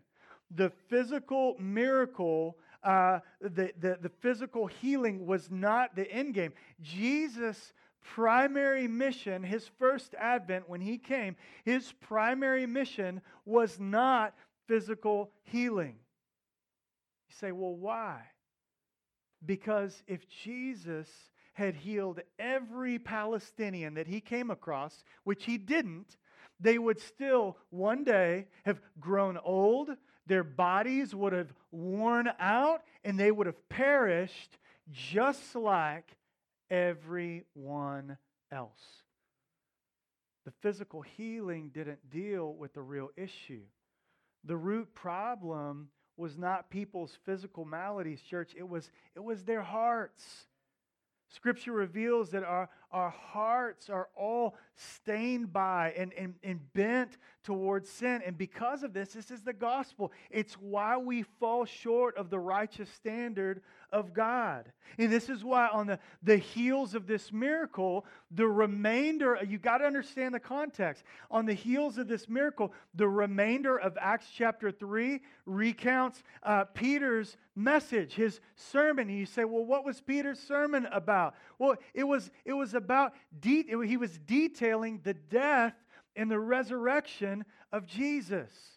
The 0.49 0.71
physical 0.89 1.55
miracle, 1.59 2.57
uh, 2.83 3.19
the, 3.41 3.71
the, 3.79 3.99
the 4.01 4.11
physical 4.21 4.65
healing 4.67 5.25
was 5.25 5.51
not 5.51 5.95
the 5.95 6.09
end 6.11 6.33
game. 6.33 6.53
Jesus' 6.81 7.73
primary 8.13 8.87
mission, 8.87 9.43
his 9.43 9.69
first 9.79 10.15
advent 10.15 10.69
when 10.69 10.81
he 10.81 10.97
came, 10.97 11.35
his 11.63 11.93
primary 12.01 12.65
mission 12.65 13.21
was 13.45 13.79
not 13.79 14.33
physical 14.67 15.31
healing. 15.43 15.95
You 17.29 17.35
say, 17.39 17.51
well, 17.51 17.75
why? 17.75 18.21
Because 19.45 20.03
if 20.07 20.27
Jesus 20.29 21.07
had 21.53 21.75
healed 21.75 22.19
every 22.39 22.99
Palestinian 22.99 23.95
that 23.95 24.07
he 24.07 24.21
came 24.21 24.51
across, 24.51 25.03
which 25.23 25.45
he 25.45 25.57
didn't, 25.57 26.17
they 26.59 26.77
would 26.77 26.99
still 26.99 27.57
one 27.69 28.03
day 28.03 28.47
have 28.65 28.79
grown 28.99 29.37
old, 29.37 29.89
their 30.25 30.43
bodies 30.43 31.13
would 31.13 31.33
have 31.33 31.53
worn 31.71 32.29
out, 32.39 32.83
and 33.03 33.19
they 33.19 33.31
would 33.31 33.47
have 33.47 33.69
perished 33.69 34.57
just 34.91 35.55
like 35.55 36.16
everyone 36.69 38.17
else. 38.51 39.03
The 40.45 40.51
physical 40.61 41.01
healing 41.01 41.71
didn't 41.73 42.09
deal 42.09 42.53
with 42.53 42.73
the 42.73 42.81
real 42.81 43.09
issue. 43.17 43.63
The 44.45 44.55
root 44.55 44.93
problem 44.95 45.89
was 46.15 46.37
not 46.37 46.69
people's 46.69 47.17
physical 47.25 47.65
maladies, 47.65 48.21
church. 48.21 48.53
It 48.57 48.67
was, 48.67 48.89
it 49.15 49.23
was 49.23 49.43
their 49.43 49.61
hearts. 49.61 50.47
Scripture 51.29 51.73
reveals 51.73 52.29
that 52.29 52.43
our, 52.43 52.69
our 52.91 53.09
hearts 53.09 53.89
are 53.89 54.07
all 54.15 54.55
stained 54.75 55.51
by 55.51 55.93
and, 55.97 56.13
and, 56.13 56.35
and 56.41 56.73
bent 56.73 57.17
towards 57.43 57.89
sin. 57.89 58.21
And 58.25 58.37
because 58.37 58.81
of 58.83 58.93
this, 58.93 59.09
this 59.09 59.29
is 59.29 59.41
the 59.41 59.51
gospel. 59.51 60.13
It's 60.31 60.53
why 60.53 60.95
we 60.97 61.23
fall 61.23 61.65
short 61.65 62.15
of 62.15 62.29
the 62.29 62.39
righteous 62.39 62.89
standard 62.89 63.61
of 63.91 64.13
God. 64.13 64.71
And 64.97 65.11
this 65.11 65.29
is 65.29 65.43
why, 65.43 65.67
on 65.67 65.87
the, 65.87 65.99
the 66.23 66.37
heels 66.37 66.95
of 66.95 67.07
this 67.07 67.31
miracle, 67.31 68.05
the 68.31 68.47
remainder, 68.47 69.39
you 69.47 69.57
got 69.57 69.79
to 69.79 69.85
understand 69.85 70.33
the 70.33 70.39
context. 70.39 71.03
On 71.29 71.45
the 71.45 71.53
heels 71.53 71.97
of 71.97 72.07
this 72.07 72.27
miracle, 72.27 72.73
the 72.95 73.07
remainder 73.07 73.77
of 73.77 73.97
Acts 73.99 74.27
chapter 74.35 74.71
3 74.71 75.21
recounts 75.45 76.23
uh, 76.43 76.65
Peter's 76.65 77.37
message, 77.55 78.13
his 78.13 78.39
sermon. 78.55 79.09
And 79.09 79.17
you 79.17 79.25
say, 79.25 79.45
well, 79.45 79.65
what 79.65 79.85
was 79.85 80.01
Peter's 80.01 80.39
sermon 80.39 80.87
about? 80.91 81.35
Well, 81.59 81.75
it 81.93 82.03
was, 82.03 82.31
it 82.45 82.53
was 82.53 82.73
about, 82.73 83.13
de- 83.39 83.67
he 83.85 83.97
was 83.97 84.17
detailing 84.19 85.01
the 85.03 85.13
death 85.13 85.75
and 86.15 86.31
the 86.31 86.39
resurrection 86.39 87.45
of 87.71 87.85
Jesus. 87.85 88.76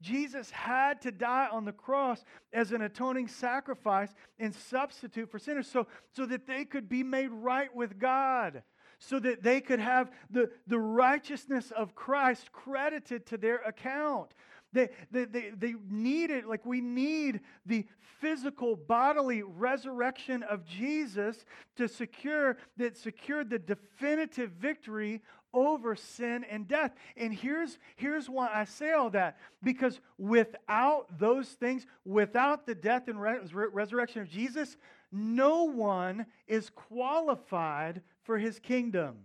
Jesus 0.00 0.50
had 0.50 1.00
to 1.02 1.10
die 1.10 1.48
on 1.50 1.64
the 1.64 1.72
cross 1.72 2.24
as 2.52 2.72
an 2.72 2.82
atoning 2.82 3.28
sacrifice 3.28 4.14
and 4.38 4.54
substitute 4.54 5.30
for 5.30 5.38
sinners 5.38 5.68
so, 5.68 5.86
so 6.12 6.26
that 6.26 6.46
they 6.46 6.64
could 6.64 6.88
be 6.88 7.02
made 7.02 7.30
right 7.30 7.74
with 7.74 7.98
God, 7.98 8.62
so 8.98 9.18
that 9.18 9.42
they 9.42 9.60
could 9.60 9.80
have 9.80 10.10
the, 10.30 10.50
the 10.66 10.78
righteousness 10.78 11.72
of 11.76 11.94
Christ 11.94 12.52
credited 12.52 13.26
to 13.26 13.36
their 13.36 13.58
account. 13.58 14.34
They, 14.72 14.90
they, 15.10 15.24
they, 15.24 15.50
they 15.56 15.74
needed, 15.88 16.44
like 16.44 16.66
we 16.66 16.80
need 16.80 17.40
the 17.64 17.86
physical 18.20 18.76
bodily 18.76 19.42
resurrection 19.42 20.42
of 20.42 20.64
Jesus 20.64 21.44
to 21.76 21.88
secure 21.88 22.56
that 22.76 22.96
secured 22.96 23.48
the 23.48 23.58
definitive 23.58 24.50
victory 24.52 25.22
over 25.54 25.96
sin 25.96 26.44
and 26.44 26.68
death. 26.68 26.92
And 27.16 27.32
here's, 27.32 27.78
here's 27.96 28.28
why 28.28 28.50
I 28.52 28.64
say 28.64 28.92
all 28.92 29.10
that. 29.10 29.38
Because 29.62 30.00
without 30.18 31.18
those 31.18 31.48
things, 31.48 31.86
without 32.04 32.66
the 32.66 32.74
death 32.74 33.08
and 33.08 33.20
re- 33.20 33.38
resurrection 33.72 34.22
of 34.22 34.28
Jesus, 34.28 34.76
no 35.10 35.64
one 35.64 36.26
is 36.46 36.70
qualified 36.70 38.02
for 38.24 38.38
his 38.38 38.58
kingdom. 38.58 39.16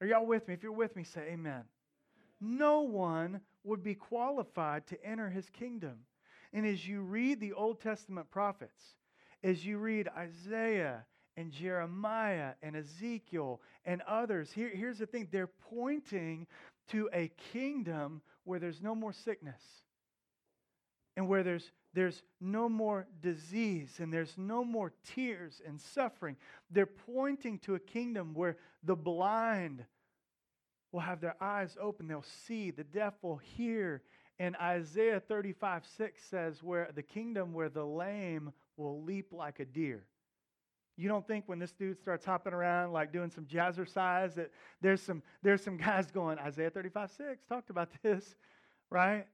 Are 0.00 0.06
y'all 0.06 0.26
with 0.26 0.46
me? 0.46 0.54
If 0.54 0.62
you're 0.62 0.72
with 0.72 0.96
me, 0.96 1.04
say 1.04 1.28
amen. 1.32 1.64
No 2.40 2.82
one 2.82 3.40
would 3.64 3.82
be 3.82 3.94
qualified 3.94 4.86
to 4.88 5.04
enter 5.04 5.30
his 5.30 5.48
kingdom. 5.50 6.00
And 6.52 6.66
as 6.66 6.86
you 6.86 7.00
read 7.00 7.40
the 7.40 7.52
Old 7.52 7.80
Testament 7.80 8.30
prophets, 8.30 8.96
as 9.42 9.64
you 9.64 9.78
read 9.78 10.08
Isaiah 10.16 11.04
and 11.36 11.50
Jeremiah 11.50 12.52
and 12.62 12.76
Ezekiel 12.76 13.60
and 13.84 14.02
others, 14.02 14.52
here, 14.52 14.70
here's 14.72 14.98
the 14.98 15.06
thing 15.06 15.28
they're 15.30 15.50
pointing 15.70 16.46
to 16.88 17.08
a 17.12 17.30
kingdom 17.52 18.22
where 18.44 18.58
there's 18.58 18.82
no 18.82 18.94
more 18.94 19.12
sickness 19.12 19.60
and 21.16 21.28
where 21.28 21.42
there's, 21.42 21.70
there's 21.94 22.22
no 22.40 22.68
more 22.68 23.06
disease 23.22 23.96
and 24.00 24.12
there's 24.12 24.36
no 24.36 24.64
more 24.64 24.92
tears 25.14 25.62
and 25.66 25.80
suffering. 25.80 26.36
They're 26.70 26.86
pointing 26.86 27.58
to 27.60 27.74
a 27.74 27.80
kingdom 27.80 28.34
where 28.34 28.56
the 28.82 28.96
blind 28.96 29.84
will 30.92 31.00
have 31.00 31.20
their 31.20 31.36
eyes 31.40 31.76
open, 31.80 32.06
they'll 32.06 32.24
see, 32.46 32.70
the 32.70 32.84
deaf 32.84 33.14
will 33.22 33.38
hear. 33.38 34.02
And 34.38 34.56
Isaiah 34.56 35.20
35 35.20 35.84
6 35.96 36.22
says, 36.30 36.62
where 36.62 36.90
the 36.94 37.02
kingdom 37.02 37.52
where 37.52 37.68
the 37.68 37.84
lame 37.84 38.52
will 38.76 39.02
leap 39.02 39.32
like 39.32 39.60
a 39.60 39.64
deer. 39.64 40.04
You 40.96 41.08
don't 41.08 41.26
think 41.26 41.44
when 41.46 41.58
this 41.58 41.72
dude 41.72 41.98
starts 41.98 42.24
hopping 42.24 42.52
around 42.52 42.92
like 42.92 43.12
doing 43.12 43.30
some 43.30 43.44
jazzercise 43.46 44.34
that 44.34 44.50
there's 44.80 45.02
some 45.02 45.22
there's 45.42 45.62
some 45.62 45.76
guys 45.76 46.10
going 46.10 46.38
Isaiah 46.38 46.70
35 46.70 47.10
6 47.10 47.44
talked 47.48 47.70
about 47.70 47.88
this, 48.02 48.36
right? 48.90 49.26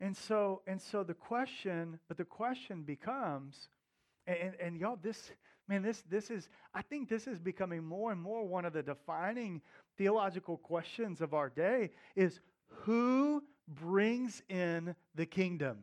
And 0.00 0.16
so 0.16 0.62
and 0.66 0.80
so 0.80 1.02
the 1.02 1.14
question, 1.14 1.98
but 2.08 2.16
the 2.16 2.24
question 2.24 2.82
becomes, 2.82 3.68
and, 4.26 4.54
and 4.60 4.80
y'all, 4.80 4.98
this 5.02 5.32
man, 5.68 5.82
this 5.82 6.02
this 6.08 6.30
is 6.30 6.48
I 6.74 6.82
think 6.82 7.08
this 7.08 7.26
is 7.26 7.38
becoming 7.38 7.84
more 7.84 8.12
and 8.12 8.20
more 8.20 8.46
one 8.46 8.64
of 8.64 8.72
the 8.72 8.82
defining 8.82 9.60
theological 9.98 10.56
questions 10.56 11.20
of 11.20 11.34
our 11.34 11.48
day 11.48 11.90
is 12.14 12.40
who 12.66 13.42
brings 13.68 14.42
in 14.48 14.94
the 15.14 15.26
kingdom? 15.26 15.78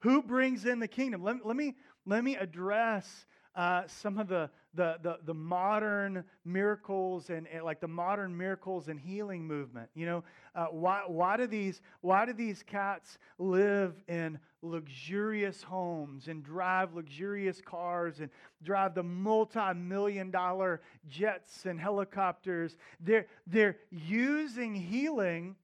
Who 0.00 0.22
brings 0.22 0.66
in 0.66 0.80
the 0.80 0.88
kingdom? 0.88 1.22
Let, 1.22 1.46
let, 1.46 1.56
me, 1.56 1.76
let 2.06 2.24
me 2.24 2.36
address 2.36 3.26
uh, 3.56 3.82
some 3.86 4.18
of 4.18 4.26
the, 4.26 4.50
the, 4.74 4.96
the, 5.02 5.18
the 5.26 5.34
modern 5.34 6.24
miracles 6.44 7.30
and, 7.30 7.46
and, 7.46 7.62
like 7.62 7.80
the 7.80 7.88
modern 7.88 8.36
miracles 8.36 8.88
and 8.88 8.98
healing 8.98 9.46
movement. 9.46 9.88
You 9.94 10.06
know, 10.06 10.24
uh, 10.56 10.66
why, 10.66 11.02
why, 11.06 11.36
do 11.36 11.46
these, 11.46 11.80
why 12.00 12.26
do 12.26 12.32
these 12.32 12.64
cats 12.64 13.18
live 13.38 13.94
in 14.08 14.40
luxurious 14.60 15.62
homes 15.62 16.26
and 16.26 16.42
drive 16.42 16.94
luxurious 16.94 17.60
cars 17.60 18.18
and 18.18 18.28
drive 18.64 18.94
the 18.94 19.04
multi-million 19.04 20.32
dollar 20.32 20.80
jets 21.08 21.64
and 21.64 21.78
helicopters? 21.78 22.76
They're, 22.98 23.26
they're 23.46 23.76
using 23.90 24.74
healing 24.74 25.54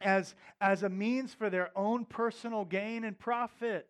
as, 0.00 0.36
as 0.60 0.84
a 0.84 0.88
means 0.88 1.34
for 1.34 1.50
their 1.50 1.76
own 1.76 2.04
personal 2.04 2.64
gain 2.64 3.02
and 3.02 3.18
profit. 3.18 3.88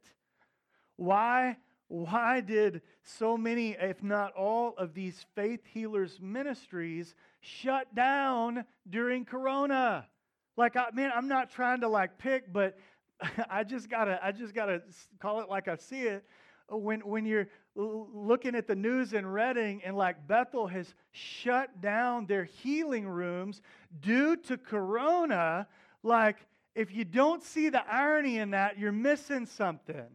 Why, 0.96 1.57
why 1.94 2.40
did 2.40 2.83
so 3.04 3.37
many, 3.37 3.76
if 3.80 4.02
not 4.02 4.33
all, 4.33 4.74
of 4.76 4.94
these 4.94 5.24
faith 5.37 5.61
healers 5.64 6.18
ministries 6.20 7.14
shut 7.40 7.94
down 7.94 8.64
during 8.90 9.24
Corona? 9.24 10.09
Like, 10.57 10.76
I, 10.76 10.87
man, 10.92 11.12
I'm 11.14 11.28
not 11.28 11.50
trying 11.50 11.83
to 11.83 11.88
like 11.88 12.18
pick, 12.18 12.52
but 12.52 12.76
I 13.50 13.62
just 13.62 13.88
gotta, 13.88 14.18
I 14.20 14.33
just 14.33 14.54
gotta 14.54 14.83
call 15.20 15.40
it 15.40 15.48
like 15.48 15.68
I 15.68 15.76
see 15.76 16.02
it. 16.02 16.24
When, 16.68 17.00
when 17.00 17.26
you're 17.26 17.46
looking 17.76 18.57
at 18.57 18.66
the 18.66 18.74
news 18.74 19.12
in 19.12 19.24
Redding 19.24 19.83
and 19.85 19.96
like 19.96 20.26
Bethel 20.26 20.66
has 20.66 20.94
shut 21.12 21.80
down 21.80 22.26
their 22.26 22.44
healing 22.44 23.07
rooms 23.07 23.61
due 24.00 24.35
to 24.37 24.57
Corona, 24.57 25.68
like, 26.02 26.38
if 26.74 26.92
you 26.92 27.04
don't 27.04 27.44
see 27.44 27.68
the 27.68 27.87
irony 27.88 28.38
in 28.38 28.50
that, 28.50 28.80
you're 28.80 28.90
missing 28.90 29.46
something. 29.46 30.09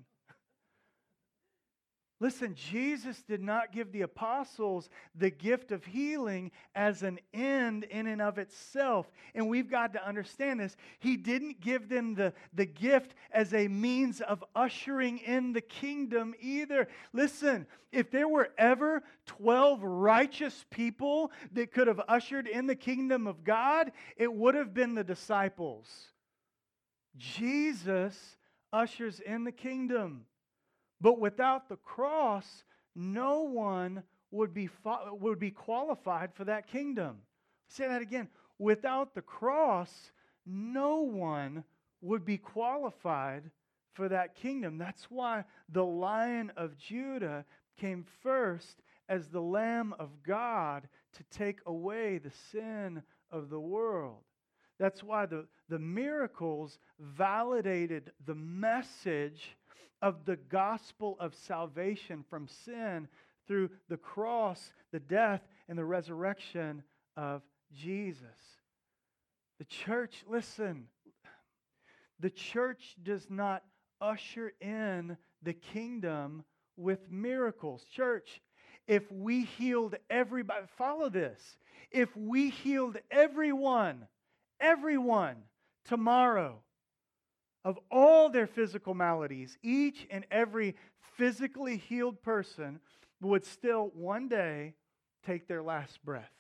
Listen, 2.22 2.54
Jesus 2.54 3.22
did 3.22 3.42
not 3.42 3.72
give 3.72 3.94
the 3.94 4.02
apostles 4.02 4.90
the 5.16 5.30
gift 5.30 5.72
of 5.72 5.86
healing 5.86 6.52
as 6.76 7.02
an 7.02 7.18
end 7.34 7.86
in 7.86 8.08
and 8.08 8.22
of 8.22 8.38
itself. 8.38 9.10
And 9.34 9.48
we've 9.48 9.70
got 9.70 9.94
to 9.94 10.06
understand 10.06 10.60
this. 10.60 10.76
He 11.00 11.16
didn't 11.16 11.62
give 11.62 11.88
them 11.88 12.16
the, 12.16 12.34
the 12.54 12.66
gift 12.66 13.16
as 13.32 13.54
a 13.54 13.70
means 13.70 14.20
of 14.20 14.44
ushering 14.54 15.20
in 15.20 15.54
the 15.54 15.62
kingdom 15.62 16.36
either. 16.42 16.90
Listen, 17.14 17.66
if 17.94 18.12
there 18.12 18.28
were 18.28 18.50
ever 18.58 19.02
12 19.26 19.82
righteous 19.82 20.66
people 20.70 21.32
that 21.54 21.72
could 21.72 21.88
have 21.88 22.02
ushered 22.10 22.48
in 22.48 22.68
the 22.68 22.76
kingdom 22.76 23.28
of 23.28 23.46
God, 23.46 23.94
it 24.18 24.34
would 24.34 24.56
have 24.56 24.74
been 24.74 24.94
the 24.94 25.06
disciples. 25.06 25.88
Jesus 27.16 28.36
ushers 28.74 29.22
in 29.22 29.46
the 29.46 29.54
kingdom. 29.54 30.26
But 31.02 31.20
without 31.20 31.70
the 31.70 31.78
cross, 31.78 32.64
no 32.96 33.44
one 33.44 34.04
would 34.32 34.54
be, 34.54 34.70
would 35.12 35.40
be 35.40 35.52
qualified 35.52 36.34
for 36.34 36.44
that 36.46 36.68
kingdom. 36.68 37.18
Say 37.68 37.88
that 37.88 38.02
again. 38.02 38.28
Without 38.58 39.16
the 39.16 39.22
cross, 39.22 40.12
no 40.46 41.02
one 41.02 41.64
would 42.02 42.26
be 42.26 42.38
qualified 42.38 43.50
for 43.94 44.10
that 44.10 44.36
kingdom. 44.36 44.78
That's 44.78 45.06
why 45.10 45.46
the 45.70 45.86
lion 45.86 46.52
of 46.58 46.78
Judah 46.78 47.46
came 47.78 48.06
first 48.22 48.82
as 49.08 49.28
the 49.28 49.42
Lamb 49.42 49.94
of 50.00 50.10
God 50.24 50.88
to 51.14 51.24
take 51.32 51.60
away 51.66 52.18
the 52.18 52.32
sin 52.52 53.02
of 53.32 53.50
the 53.50 53.60
world. 53.60 54.24
That's 54.80 55.04
why 55.04 55.26
the, 55.26 55.48
the 55.68 55.80
miracles 55.80 56.78
validated 57.00 58.12
the 58.26 58.36
message 58.36 59.58
of 60.02 60.26
the 60.26 60.36
gospel 60.36 61.18
of 61.20 61.36
salvation 61.36 62.24
from 62.30 62.48
sin 62.48 63.08
through 63.48 63.70
the 63.90 63.98
cross, 63.98 64.74
the 64.92 65.00
death, 65.00 65.42
and 65.68 65.78
the 65.78 65.86
resurrection 65.86 66.84
of 67.18 67.42
Jesus. 67.74 68.38
The 69.58 69.66
church, 69.66 70.24
listen, 70.28 70.86
the 72.20 72.30
church 72.30 72.96
does 73.02 73.30
not 73.30 73.64
usher 74.02 74.54
in 74.62 75.18
the 75.44 75.54
kingdom 75.54 76.44
with 76.78 77.12
miracles. 77.12 77.84
Church, 77.92 78.42
if 78.88 79.12
we 79.12 79.44
healed 79.44 79.96
everybody, 80.10 80.66
follow 80.78 81.10
this. 81.10 81.58
If 81.92 82.16
we 82.16 82.50
healed 82.50 82.98
everyone, 83.12 84.08
everyone 84.60 85.38
tomorrow, 85.86 86.62
of 87.64 87.78
all 87.92 88.30
their 88.30 88.48
physical 88.48 88.94
maladies, 88.94 89.58
each 89.62 90.08
and 90.10 90.26
every 90.32 90.76
physically 91.18 91.78
healed 91.78 92.22
person 92.22 92.80
would 93.22 93.46
still 93.46 93.92
one 93.94 94.28
day 94.28 94.74
take 95.26 95.48
their 95.48 95.62
last 95.62 96.04
breath. 96.04 96.32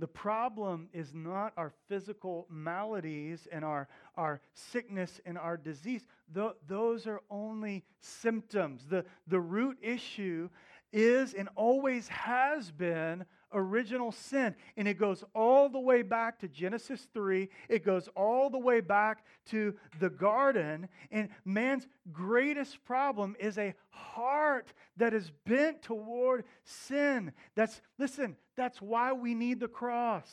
The 0.00 0.08
problem 0.08 0.88
is 0.92 1.14
not 1.14 1.52
our 1.56 1.72
physical 1.88 2.46
maladies 2.50 3.46
and 3.50 3.64
our, 3.64 3.88
our 4.16 4.40
sickness 4.52 5.20
and 5.24 5.38
our 5.38 5.56
disease. 5.56 6.04
Th- 6.34 6.50
those 6.66 7.06
are 7.06 7.22
only 7.30 7.84
symptoms. 8.00 8.86
The, 8.88 9.04
the 9.28 9.40
root 9.40 9.78
issue 9.80 10.50
is 10.92 11.32
and 11.32 11.48
always 11.54 12.08
has 12.08 12.70
been 12.70 13.24
original 13.54 14.12
sin. 14.12 14.54
And 14.76 14.86
it 14.86 14.98
goes 14.98 15.24
all 15.34 15.68
the 15.68 15.80
way 15.80 16.02
back 16.02 16.40
to 16.40 16.48
Genesis 16.48 17.06
3. 17.14 17.48
It 17.68 17.84
goes 17.84 18.08
all 18.16 18.50
the 18.50 18.58
way 18.58 18.80
back 18.80 19.24
to 19.50 19.74
the 20.00 20.10
garden. 20.10 20.88
And 21.10 21.28
man's 21.44 21.86
greatest 22.12 22.84
problem 22.84 23.36
is 23.38 23.56
a 23.56 23.74
heart 23.90 24.72
that 24.96 25.14
is 25.14 25.30
bent 25.46 25.82
toward 25.82 26.44
sin. 26.64 27.32
That's, 27.54 27.80
listen, 27.98 28.36
that's 28.56 28.82
why 28.82 29.12
we 29.12 29.34
need 29.34 29.60
the 29.60 29.68
cross. 29.68 30.30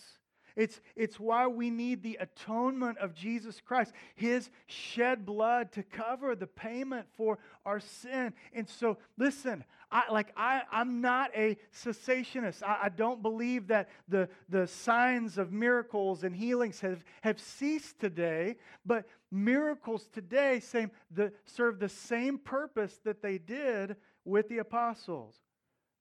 It's, 0.55 0.81
it's 0.95 1.19
why 1.19 1.47
we 1.47 1.69
need 1.69 2.03
the 2.03 2.17
atonement 2.19 2.97
of 2.97 3.13
Jesus 3.13 3.61
Christ, 3.61 3.93
his 4.15 4.49
shed 4.67 5.25
blood 5.25 5.71
to 5.73 5.83
cover 5.83 6.35
the 6.35 6.47
payment 6.47 7.07
for 7.15 7.39
our 7.65 7.79
sin. 7.79 8.33
And 8.53 8.67
so, 8.67 8.97
listen, 9.17 9.63
I, 9.91 10.11
like 10.11 10.31
I, 10.37 10.61
I'm 10.71 11.01
not 11.01 11.31
a 11.35 11.57
cessationist. 11.73 12.63
I, 12.63 12.79
I 12.83 12.89
don't 12.89 13.21
believe 13.21 13.67
that 13.67 13.89
the, 14.07 14.29
the 14.49 14.67
signs 14.67 15.37
of 15.37 15.51
miracles 15.51 16.23
and 16.23 16.35
healings 16.35 16.79
have, 16.79 17.03
have 17.21 17.39
ceased 17.39 17.99
today, 17.99 18.55
but 18.85 19.05
miracles 19.31 20.07
today 20.13 20.59
same, 20.61 20.91
the, 21.11 21.33
serve 21.45 21.79
the 21.79 21.89
same 21.89 22.37
purpose 22.37 22.99
that 23.03 23.21
they 23.21 23.37
did 23.37 23.97
with 24.23 24.47
the 24.49 24.59
apostles. 24.59 25.35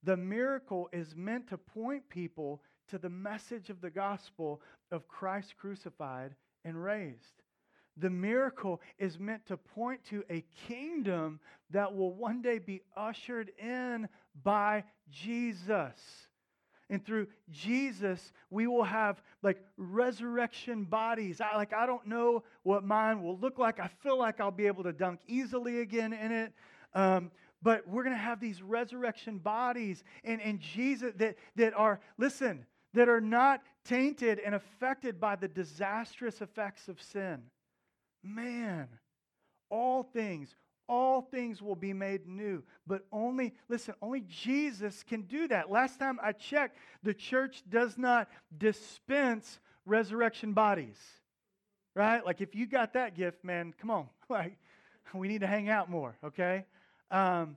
The 0.02 0.16
miracle 0.16 0.88
is 0.92 1.14
meant 1.16 1.48
to 1.48 1.58
point 1.58 2.08
people 2.08 2.62
to 2.88 2.98
the 2.98 3.10
message 3.10 3.70
of 3.70 3.80
the 3.80 3.90
gospel 3.90 4.60
of 4.90 5.08
Christ 5.08 5.54
crucified 5.56 6.34
and 6.64 6.82
raised. 6.82 7.42
The 8.00 8.10
miracle 8.10 8.80
is 8.98 9.18
meant 9.18 9.46
to 9.46 9.56
point 9.56 10.02
to 10.06 10.24
a 10.30 10.44
kingdom 10.66 11.38
that 11.70 11.94
will 11.94 12.12
one 12.12 12.40
day 12.40 12.58
be 12.58 12.82
ushered 12.96 13.52
in 13.58 14.08
by 14.42 14.84
Jesus. 15.10 16.00
And 16.88 17.04
through 17.04 17.28
Jesus, 17.50 18.32
we 18.50 18.66
will 18.66 18.82
have 18.84 19.22
like 19.42 19.62
resurrection 19.76 20.84
bodies. 20.84 21.40
I, 21.40 21.56
like, 21.56 21.72
I 21.72 21.86
don't 21.86 22.06
know 22.06 22.42
what 22.62 22.84
mine 22.84 23.22
will 23.22 23.38
look 23.38 23.58
like. 23.58 23.78
I 23.78 23.88
feel 24.02 24.18
like 24.18 24.40
I'll 24.40 24.50
be 24.50 24.66
able 24.66 24.82
to 24.84 24.92
dunk 24.92 25.20
easily 25.28 25.80
again 25.80 26.12
in 26.12 26.32
it. 26.32 26.52
Um, 26.94 27.30
but 27.62 27.86
we're 27.86 28.02
going 28.02 28.16
to 28.16 28.22
have 28.22 28.40
these 28.40 28.62
resurrection 28.62 29.38
bodies 29.38 30.02
and, 30.24 30.40
and 30.40 30.58
Jesus 30.58 31.12
that, 31.18 31.36
that 31.56 31.74
are, 31.74 32.00
listen, 32.18 32.64
that 32.94 33.08
are 33.08 33.20
not 33.20 33.62
tainted 33.84 34.40
and 34.40 34.54
affected 34.54 35.20
by 35.20 35.36
the 35.36 35.48
disastrous 35.48 36.40
effects 36.40 36.88
of 36.88 37.00
sin. 37.00 37.42
Man, 38.22 38.88
all 39.70 40.02
things, 40.02 40.54
all 40.88 41.22
things 41.22 41.62
will 41.62 41.76
be 41.76 41.92
made 41.92 42.26
new. 42.26 42.62
But 42.86 43.06
only, 43.12 43.54
listen, 43.68 43.94
only 44.02 44.22
Jesus 44.28 45.02
can 45.02 45.22
do 45.22 45.48
that. 45.48 45.70
Last 45.70 45.98
time 45.98 46.18
I 46.22 46.32
checked, 46.32 46.76
the 47.02 47.14
church 47.14 47.62
does 47.68 47.96
not 47.96 48.28
dispense 48.56 49.60
resurrection 49.86 50.52
bodies. 50.52 50.98
Right? 51.94 52.24
Like 52.24 52.40
if 52.40 52.54
you 52.54 52.66
got 52.66 52.92
that 52.94 53.16
gift, 53.16 53.44
man, 53.44 53.74
come 53.80 53.90
on. 53.90 54.06
Like 54.28 54.58
we 55.12 55.26
need 55.26 55.40
to 55.40 55.48
hang 55.48 55.68
out 55.68 55.90
more, 55.90 56.16
okay? 56.22 56.64
Um, 57.10 57.56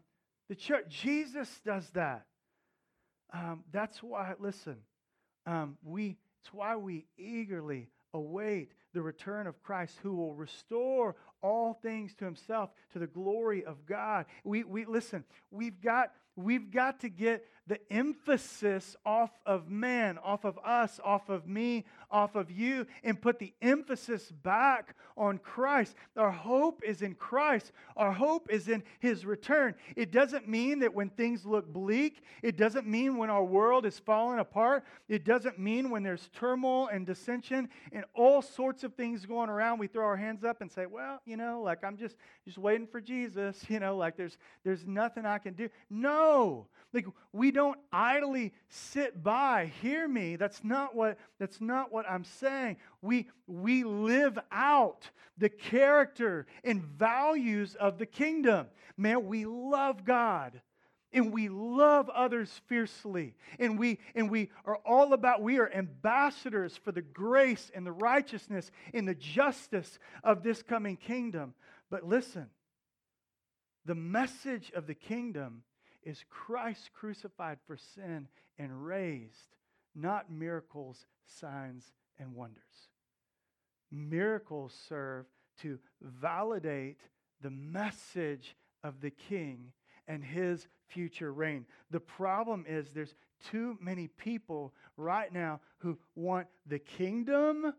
the 0.49 0.55
church, 0.55 0.85
Jesus 0.89 1.61
does 1.63 1.87
that. 1.91 2.25
Um, 3.31 3.63
that's 3.71 4.01
why, 4.01 4.33
listen, 4.39 4.77
um, 5.45 5.77
we, 5.83 6.17
it's 6.41 6.51
why 6.51 6.75
we 6.75 7.05
eagerly 7.15 7.89
await 8.13 8.71
the 8.93 9.01
return 9.01 9.47
of 9.47 9.61
Christ 9.63 9.97
who 10.01 10.15
will 10.15 10.33
restore 10.35 11.15
all 11.41 11.73
things 11.81 12.13
to 12.15 12.25
himself 12.25 12.69
to 12.93 12.99
the 12.99 13.07
glory 13.07 13.65
of 13.65 13.85
God. 13.85 14.25
We, 14.43 14.63
we 14.63 14.85
listen, 14.85 15.23
we've 15.51 15.81
got 15.81 16.11
we've 16.35 16.71
got 16.71 16.99
to 17.01 17.09
get 17.09 17.45
the 17.65 17.79
emphasis 17.91 18.95
off 19.05 19.31
of 19.45 19.69
man, 19.69 20.17
off 20.17 20.43
of 20.43 20.59
us, 20.65 20.99
off 21.03 21.29
of 21.29 21.47
me, 21.47 21.85
off 22.11 22.35
of 22.35 22.51
you, 22.51 22.85
and 23.03 23.21
put 23.21 23.39
the 23.39 23.53
emphasis 23.61 24.31
back 24.43 24.95
on 25.15 25.37
Christ. 25.37 25.95
Our 26.17 26.31
hope 26.31 26.81
is 26.83 27.01
in 27.01 27.15
Christ. 27.15 27.71
Our 27.95 28.11
hope 28.11 28.51
is 28.51 28.67
in 28.67 28.83
his 28.99 29.25
return. 29.25 29.75
It 29.95 30.11
doesn't 30.11 30.47
mean 30.47 30.79
that 30.79 30.93
when 30.93 31.09
things 31.09 31.45
look 31.45 31.71
bleak, 31.71 32.23
it 32.41 32.57
doesn't 32.57 32.85
mean 32.85 33.15
when 33.15 33.29
our 33.29 33.43
world 33.43 33.85
is 33.85 33.97
falling 33.97 34.39
apart, 34.39 34.83
it 35.07 35.23
doesn't 35.23 35.57
mean 35.57 35.89
when 35.89 36.03
there's 36.03 36.29
turmoil 36.33 36.87
and 36.87 37.05
dissension 37.05 37.69
and 37.93 38.03
all 38.13 38.41
sorts 38.41 38.83
of 38.83 38.93
things 38.95 39.25
going 39.25 39.49
around, 39.49 39.79
we 39.79 39.87
throw 39.87 40.05
our 40.05 40.17
hands 40.17 40.43
up 40.43 40.59
and 40.59 40.69
say, 40.69 40.85
well, 40.85 41.21
you 41.25 41.37
know, 41.37 41.61
like 41.61 41.83
I'm 41.85 41.95
just 41.95 42.17
just 42.43 42.57
waiting 42.57 42.87
for 42.87 42.99
Jesus, 42.99 43.63
you 43.69 43.79
know, 43.79 43.95
like 43.95 44.17
there's 44.17 44.37
there's 44.65 44.85
nothing 44.85 45.25
I 45.25 45.37
can 45.37 45.53
do. 45.53 45.69
No. 45.89 46.22
Like 46.93 47.07
we 47.31 47.51
don't 47.51 47.79
idly 47.91 48.53
sit 48.69 49.23
by. 49.23 49.71
Hear 49.81 50.07
me. 50.07 50.35
That's 50.35 50.63
not 50.63 50.95
what 50.95 51.17
that's 51.39 51.59
not 51.59 51.91
what 51.91 52.05
I'm 52.09 52.23
saying. 52.23 52.77
We 53.01 53.27
we 53.47 53.83
live 53.83 54.37
out 54.51 55.09
the 55.37 55.49
character 55.49 56.45
and 56.63 56.83
values 56.83 57.75
of 57.75 57.97
the 57.97 58.05
kingdom. 58.05 58.67
Man, 58.95 59.25
we 59.25 59.45
love 59.45 60.05
God 60.05 60.61
and 61.13 61.31
we 61.31 61.47
love 61.47 62.09
others 62.09 62.61
fiercely 62.67 63.35
and 63.59 63.77
we 63.79 63.99
and 64.15 64.29
we 64.29 64.49
are 64.65 64.77
all 64.85 65.13
about 65.13 65.41
we 65.41 65.59
are 65.59 65.71
ambassadors 65.71 66.75
for 66.75 66.91
the 66.91 67.01
grace 67.01 67.71
and 67.73 67.85
the 67.85 67.91
righteousness 67.91 68.71
and 68.93 69.07
the 69.07 69.15
justice 69.15 69.99
of 70.23 70.43
this 70.43 70.63
coming 70.63 70.97
kingdom 70.97 71.53
but 71.89 72.03
listen 72.03 72.49
the 73.85 73.95
message 73.95 74.71
of 74.75 74.87
the 74.87 74.95
kingdom 74.95 75.63
is 76.05 76.23
Christ 76.29 76.91
crucified 76.93 77.57
for 77.65 77.77
sin 77.77 78.27
and 78.57 78.85
raised, 78.85 79.55
not 79.95 80.31
miracles, 80.31 81.05
signs, 81.25 81.91
and 82.19 82.33
wonders. 82.33 82.89
Miracles 83.91 84.73
serve 84.87 85.25
to 85.61 85.79
validate 86.01 86.99
the 87.41 87.51
message 87.51 88.55
of 88.83 89.01
the 89.01 89.11
king 89.11 89.71
and 90.07 90.23
his 90.23 90.67
future 90.87 91.31
reign. 91.31 91.65
The 91.91 91.99
problem 91.99 92.65
is 92.67 92.89
there's 92.89 93.15
too 93.51 93.77
many 93.81 94.07
people 94.07 94.73
right 94.97 95.31
now 95.31 95.61
who 95.77 95.97
want 96.15 96.47
the 96.65 96.79
kingdom 96.79 97.73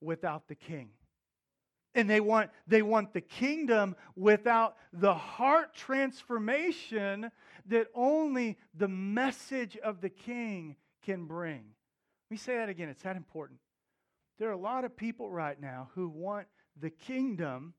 without 0.00 0.48
the 0.48 0.54
king 0.54 0.90
and 1.94 2.08
they 2.08 2.20
want 2.20 2.50
they 2.66 2.82
want 2.82 3.12
the 3.12 3.20
kingdom 3.20 3.96
without 4.16 4.76
the 4.92 5.14
heart 5.14 5.74
transformation 5.74 7.30
that 7.66 7.86
only 7.94 8.58
the 8.74 8.88
message 8.88 9.76
of 9.78 10.00
the 10.00 10.10
king 10.10 10.76
can 11.02 11.26
bring. 11.26 11.64
Let 12.26 12.30
me 12.30 12.36
say 12.36 12.56
that 12.56 12.68
again 12.68 12.88
it's 12.88 13.02
that 13.02 13.16
important. 13.16 13.60
There 14.38 14.48
are 14.48 14.52
a 14.52 14.58
lot 14.58 14.84
of 14.84 14.96
people 14.96 15.30
right 15.30 15.60
now 15.60 15.90
who 15.94 16.08
want 16.08 16.46
the 16.80 16.90
kingdom 16.90 17.74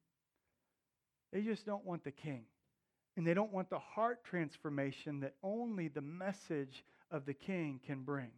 they 1.33 1.41
just 1.41 1.65
don't 1.65 1.83
want 1.83 2.05
the 2.05 2.11
king. 2.11 2.43
And 3.17 3.27
they 3.27 3.33
don't 3.33 3.51
want 3.51 3.69
the 3.69 3.79
heart 3.79 4.23
transformation 4.23 5.19
that 5.19 5.33
only 5.43 5.89
the 5.89 6.01
message 6.01 6.85
of 7.11 7.25
the 7.25 7.33
king 7.33 7.81
can 7.85 8.03
bring. 8.03 8.31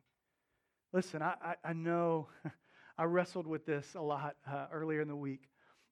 Listen 0.94 1.22
i, 1.22 1.36
I, 1.44 1.56
I 1.64 1.74
know 1.74 2.30
i 2.98 3.04
wrestled 3.04 3.46
with 3.46 3.66
this 3.68 3.94
a 3.94 4.02
lot 4.02 4.36
uh, 4.52 4.66
earlier 4.72 5.02
in 5.02 5.08
the 5.08 5.16
week 5.16 5.48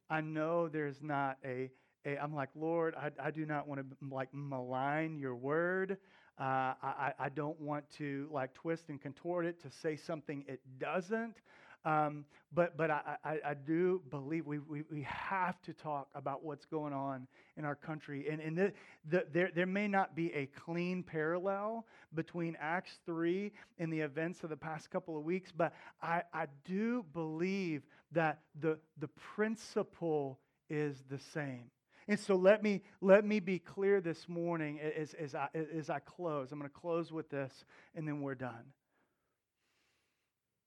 I 0.10 0.22
know 0.22 0.68
there's 0.68 1.02
not 1.02 1.38
a, 1.44 1.70
a 2.06 2.18
I'm 2.18 2.34
like, 2.34 2.50
Lord, 2.56 2.96
I, 2.96 3.12
I 3.20 3.32
do 3.32 3.46
not 3.46 3.68
want 3.68 3.82
to 3.82 4.16
like 4.16 4.30
malign 4.34 5.18
your 5.18 5.36
word. 5.36 5.98
Uh, 6.40 6.74
I, 6.84 7.14
I 7.18 7.30
don't 7.30 7.60
want 7.62 7.90
to 7.98 8.28
like 8.32 8.54
twist 8.54 8.90
and 8.90 9.02
contort 9.02 9.46
it 9.46 9.62
to 9.64 9.70
say 9.72 9.96
something 9.96 10.44
it 10.48 10.60
doesn't. 10.80 11.38
Um, 11.86 12.26
but 12.52 12.76
but 12.78 12.90
I, 12.90 13.18
I, 13.24 13.40
I, 13.50 13.54
do 13.54 14.02
believe 14.10 14.48
we, 14.48 14.58
we, 14.58 14.82
we 14.90 15.04
have 15.04 15.62
to 15.62 15.74
talk 15.74 16.08
about 16.16 16.44
what's 16.44 16.66
going 16.66 16.94
on 16.94 17.28
in 17.58 17.64
our 17.64 17.76
country. 17.76 18.26
And, 18.28 18.42
and 18.42 18.58
the, 18.58 18.74
the, 19.08 19.26
there, 19.32 19.52
there 19.54 19.68
may 19.68 19.88
not 19.88 20.16
be 20.16 20.34
a 20.34 20.48
clean 20.48 21.04
parallel 21.04 21.86
between 22.16 22.58
Acts 22.60 22.98
3 23.06 23.52
and 23.78 23.94
the 23.94 24.00
events 24.00 24.44
of 24.44 24.50
the 24.50 24.58
past 24.58 24.90
couple 24.90 25.16
of 25.16 25.24
weeks, 25.24 25.52
but 25.56 25.74
I, 26.02 26.24
I 26.34 26.48
do 26.64 27.06
believe 27.14 27.84
that 28.14 28.40
the, 28.60 28.80
the 28.98 29.10
principle 29.36 30.40
is 30.68 31.04
the 31.08 31.20
same. 31.20 31.70
And 32.08 32.20
so 32.20 32.36
let 32.36 32.64
me, 32.64 32.82
let 33.02 33.26
me 33.26 33.40
be 33.40 33.60
clear 33.60 34.02
this 34.02 34.28
morning 34.28 34.80
as, 34.80 35.14
as, 35.14 35.36
I, 35.36 35.50
as 35.76 35.90
I 35.90 36.00
close. 36.00 36.52
I'm 36.52 36.60
going 36.60 36.70
to 36.70 36.76
close 36.76 37.12
with 37.12 37.30
this, 37.30 37.66
and 37.96 38.08
then 38.08 38.22
we're 38.22 38.36
done. 38.36 38.74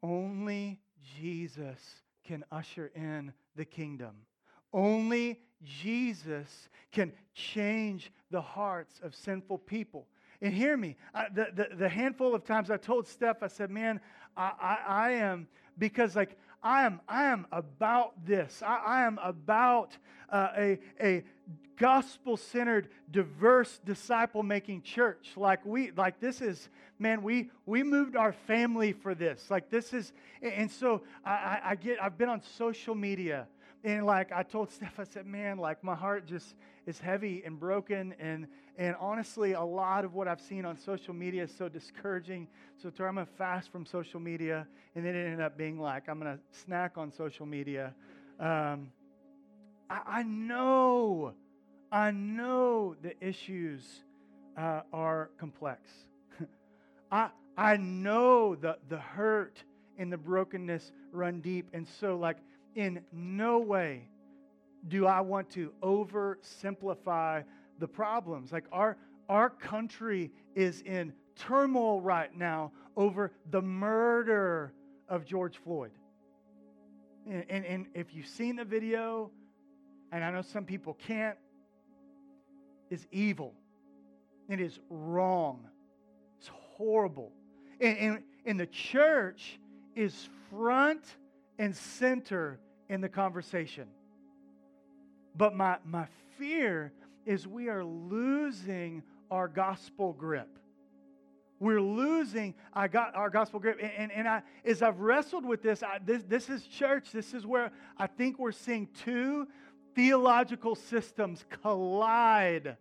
Only 0.03 0.81
Jesus 1.21 1.79
can 2.25 2.45
usher 2.51 2.91
in 2.95 3.33
the 3.57 3.65
kingdom. 3.65 4.17
Only 4.73 5.41
Jesus 5.65 6.69
can 6.93 7.13
change 7.35 8.13
the 8.31 8.41
hearts 8.41 9.01
of 9.03 9.15
sinful 9.15 9.59
people. 9.59 10.07
And 10.41 10.55
hear 10.55 10.77
me, 10.77 10.97
I, 11.15 11.27
the, 11.35 11.49
the, 11.55 11.77
the, 11.77 11.89
handful 11.89 12.35
of 12.35 12.45
times 12.45 12.71
I 12.71 12.77
told 12.77 13.09
Steph, 13.09 13.43
I 13.43 13.49
said, 13.49 13.71
man, 13.71 14.01
I, 14.37 14.53
I, 14.61 14.79
I 14.87 15.11
am, 15.13 15.49
because 15.79 16.15
like 16.15 16.39
I 16.63 16.85
am, 16.85 17.01
I 17.09 17.25
am 17.25 17.47
about 17.53 18.27
this. 18.27 18.63
I, 18.65 18.77
I 18.77 19.07
am 19.07 19.19
about 19.23 19.97
uh, 20.31 20.49
a, 20.57 20.79
a 21.01 21.25
gospel 21.77 22.37
centered, 22.37 22.89
diverse, 23.11 23.81
disciple 23.85 24.43
making 24.43 24.83
church. 24.83 25.33
Like 25.37 25.65
we, 25.65 25.93
like 25.93 26.21
this 26.21 26.41
is, 26.41 26.69
man, 26.99 27.23
we 27.23 27.51
we 27.67 27.83
moved 27.83 28.17
our 28.17 28.33
family 28.33 28.93
for 28.93 29.15
this. 29.15 29.51
Like 29.51 29.71
this 29.71 29.93
is, 29.93 30.13
and 30.43 30.71
so 30.71 31.03
I, 31.25 31.61
I 31.65 31.75
get, 31.77 32.03
I've 32.03 32.19
been 32.19 32.29
on 32.29 32.43
social 32.57 32.95
media. 32.95 33.47
And 33.85 34.07
like 34.07 34.33
I 34.33 34.43
told 34.43 34.71
Steph, 34.73 34.99
I 34.99 35.05
said, 35.05 35.27
man, 35.27 35.59
like 35.59 35.83
my 35.85 35.95
heart 35.95 36.27
just 36.27 36.55
is 36.87 36.99
heavy 37.01 37.43
and 37.45 37.59
broken. 37.59 38.15
And 38.19 38.47
and 38.79 38.95
honestly, 39.01 39.55
a 39.55 39.63
lot 39.63 40.05
of 40.05 40.15
what 40.15 40.29
I've 40.29 40.41
seen 40.41 40.65
on 40.65 40.79
social 40.79 41.13
media 41.13 41.43
is 41.43 41.53
so 41.53 41.69
discouraging. 41.69 42.47
So, 42.81 42.91
I'm 43.05 43.17
going 43.17 43.27
to 43.27 43.33
fast 43.33 43.73
from 43.73 43.85
social 43.85 44.21
media. 44.21 44.69
And 44.95 45.05
then 45.05 45.17
it 45.17 45.25
ended 45.25 45.41
up 45.41 45.59
being 45.59 45.81
like, 45.81 46.09
I'm 46.09 46.21
going 46.21 46.37
to 46.37 46.43
snack 46.65 46.97
on 46.97 47.11
social 47.11 47.45
media. 47.45 47.93
Um, 48.39 48.93
I, 49.91 50.01
I, 50.07 50.23
know, 50.23 51.35
I 51.91 52.13
know 52.13 52.95
the 53.03 53.15
issues 53.21 53.83
uh, 54.57 54.83
are 54.93 55.31
complex. 55.39 55.91
I, 57.11 57.31
I 57.57 57.79
know 57.79 58.55
the, 58.55 58.79
the 58.89 58.99
hurt 58.99 59.65
and 59.99 60.13
the 60.13 60.19
brokenness 60.19 60.93
run 61.11 61.41
deep. 61.41 61.67
And 61.73 61.85
so, 62.01 62.17
like, 62.17 62.37
in 62.75 63.01
no 63.13 63.59
way 63.59 64.09
do 64.87 65.07
I 65.07 65.21
want 65.21 65.51
to 65.51 65.73
oversimplify 65.83 67.45
the 67.79 67.89
problems. 67.89 68.53
Like 68.53 68.65
our, 68.73 68.97
our 69.29 69.51
country 69.51 70.31
is 70.55 70.83
in 70.83 71.13
turmoil 71.37 72.01
right 72.01 72.35
now 72.37 72.73
over 72.97 73.33
the 73.51 73.63
murder 73.63 74.73
of 75.09 75.25
George 75.25 75.59
Floyd. 75.59 75.93
And, 77.27 77.45
and, 77.49 77.65
and, 77.65 77.87
if 77.95 78.15
you've 78.15 78.27
seen 78.27 78.57
the 78.57 78.65
video, 78.65 79.31
and 80.13 80.25
I 80.25 80.31
know 80.31 80.43
some 80.43 80.65
people 80.65 80.95
can't, 80.95 81.37
is 82.91 83.07
evil. 83.13 83.53
It 84.49 84.61
is 84.61 84.79
wrong. 84.89 85.67
It's 86.39 86.51
horrible. 86.77 87.33
And, 87.81 87.99
and, 87.99 88.23
and 88.47 88.61
the 88.61 88.67
church 88.67 89.61
is 89.95 90.29
front 90.51 91.05
and 91.59 91.75
center 91.75 92.61
in 92.89 93.01
the 93.01 93.09
conversation. 93.09 93.89
But 95.37 95.55
my, 95.55 95.79
my 95.85 96.07
fear 96.39 96.93
is 97.27 97.47
we 97.47 97.69
are 97.69 97.85
losing 97.85 99.03
our 99.31 99.49
gospel 99.49 100.13
grip. 100.13 100.49
We're 101.61 101.81
losing 101.81 102.55
our, 102.73 102.89
our 103.15 103.31
gospel 103.31 103.61
grip. 103.61 103.79
And, 103.83 103.93
and, 103.93 104.13
and 104.13 104.29
I, 104.29 104.43
as 104.65 104.81
I've 104.81 105.01
wrestled 105.01 105.45
with 105.45 105.63
this, 105.63 105.83
I, 105.83 105.99
this, 106.05 106.23
this 106.23 106.49
is 106.49 106.65
church. 106.65 107.11
This 107.13 107.35
is 107.35 107.45
where 107.45 107.73
I 107.97 108.07
think 108.07 108.39
we're 108.39 108.53
seeing 108.53 108.89
two 109.05 109.49
theological 109.95 110.77
systems 110.77 111.45
collide. 111.63 112.77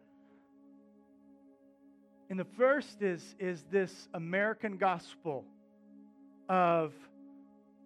And 2.30 2.40
the 2.40 2.46
first 2.46 3.02
is, 3.02 3.36
is 3.40 3.64
this 3.72 4.08
American 4.14 4.78
gospel 4.78 5.46
of 6.50 6.94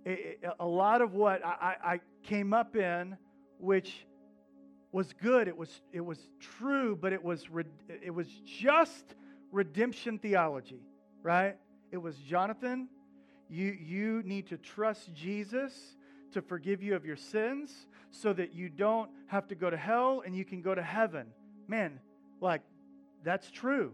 a, 0.05 0.37
a 0.59 0.65
lot 0.65 1.01
of 1.01 1.13
what 1.13 1.45
I, 1.45 1.75
I 1.83 1.99
came 2.23 2.53
up 2.53 2.75
in, 2.75 3.17
which 3.59 4.05
was 4.91 5.13
good, 5.13 5.47
it 5.47 5.55
was, 5.55 5.81
it 5.93 6.01
was 6.01 6.19
true, 6.39 6.97
but 6.99 7.13
it 7.13 7.23
was, 7.23 7.47
it 8.03 8.13
was 8.13 8.27
just 8.45 9.15
redemption 9.51 10.19
theology, 10.19 10.81
right? 11.21 11.55
It 11.91 11.97
was 11.97 12.15
Jonathan, 12.17 12.89
you, 13.49 13.77
you 13.79 14.21
need 14.23 14.47
to 14.47 14.57
trust 14.57 15.13
Jesus 15.13 15.73
to 16.33 16.41
forgive 16.41 16.81
you 16.81 16.95
of 16.95 17.05
your 17.05 17.15
sins 17.15 17.87
so 18.09 18.33
that 18.33 18.53
you 18.53 18.69
don't 18.69 19.09
have 19.27 19.47
to 19.49 19.55
go 19.55 19.69
to 19.69 19.77
hell 19.77 20.23
and 20.25 20.35
you 20.35 20.45
can 20.45 20.61
go 20.61 20.73
to 20.73 20.81
heaven. 20.81 21.27
Man, 21.67 21.99
like, 22.39 22.61
that's 23.23 23.49
true. 23.51 23.93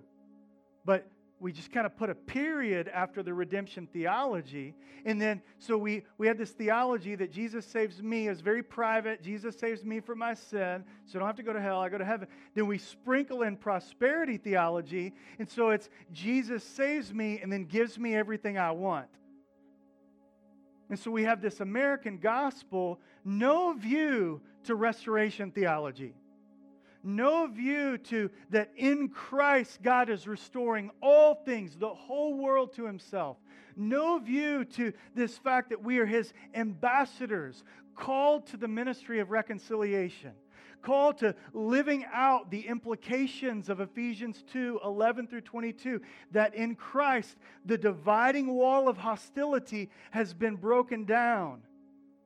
But 0.85 1.07
we 1.39 1.51
just 1.51 1.71
kind 1.71 1.85
of 1.85 1.95
put 1.95 2.09
a 2.09 2.15
period 2.15 2.87
after 2.87 3.21
the 3.21 3.33
redemption 3.33 3.87
theology. 3.93 4.73
And 5.05 5.21
then, 5.21 5.41
so 5.59 5.77
we, 5.77 6.03
we 6.17 6.25
had 6.25 6.37
this 6.37 6.51
theology 6.51 7.15
that 7.15 7.31
Jesus 7.31 7.65
saves 7.65 8.01
me 8.01 8.27
is 8.27 8.41
very 8.41 8.63
private. 8.63 9.21
Jesus 9.21 9.57
saves 9.57 9.85
me 9.85 9.99
from 9.99 10.17
my 10.19 10.33
sin, 10.33 10.83
so 11.05 11.17
I 11.17 11.19
don't 11.19 11.27
have 11.27 11.35
to 11.35 11.43
go 11.43 11.53
to 11.53 11.61
hell, 11.61 11.79
I 11.79 11.89
go 11.89 11.99
to 11.99 12.05
heaven. 12.05 12.27
Then 12.55 12.65
we 12.65 12.79
sprinkle 12.79 13.43
in 13.43 13.55
prosperity 13.55 14.37
theology. 14.37 15.13
And 15.37 15.47
so 15.47 15.69
it's 15.69 15.89
Jesus 16.11 16.63
saves 16.63 17.13
me 17.13 17.39
and 17.41 17.51
then 17.51 17.65
gives 17.65 17.99
me 17.99 18.15
everything 18.15 18.57
I 18.57 18.71
want. 18.71 19.07
And 20.89 20.97
so 20.97 21.11
we 21.11 21.23
have 21.23 21.41
this 21.41 21.59
American 21.59 22.17
gospel, 22.17 22.99
no 23.23 23.73
view 23.73 24.41
to 24.63 24.75
restoration 24.75 25.51
theology 25.51 26.15
no 27.07 27.47
view 27.47 27.97
to 27.97 28.29
that 28.49 28.69
in 28.75 29.07
Christ 29.07 29.81
God 29.81 30.09
is 30.09 30.27
restoring 30.27 30.91
all 31.01 31.35
things, 31.35 31.77
the 31.77 31.87
whole 31.87 32.33
world 32.35 32.73
to 32.73 32.85
himself. 32.85 33.37
No 33.77 34.19
view 34.19 34.65
to 34.65 34.91
this 35.15 35.37
fact 35.37 35.69
that 35.69 35.81
we 35.81 35.99
are 35.99 36.05
his 36.05 36.33
ambassadors, 36.53 37.63
called 37.95 38.45
to 38.47 38.57
the 38.57 38.67
ministry 38.67 39.19
of 39.19 39.31
reconciliation, 39.31 40.33
called 40.81 41.17
to 41.19 41.33
living 41.53 42.05
out 42.13 42.51
the 42.51 42.67
implications 42.67 43.69
of 43.69 43.79
Ephesians 43.79 44.43
2 44.51 44.81
11 44.83 45.27
through 45.27 45.41
22, 45.41 46.01
that 46.31 46.55
in 46.55 46.75
Christ 46.75 47.37
the 47.65 47.77
dividing 47.77 48.53
wall 48.53 48.89
of 48.89 48.97
hostility 48.97 49.89
has 50.11 50.33
been 50.33 50.57
broken 50.57 51.05
down. 51.05 51.61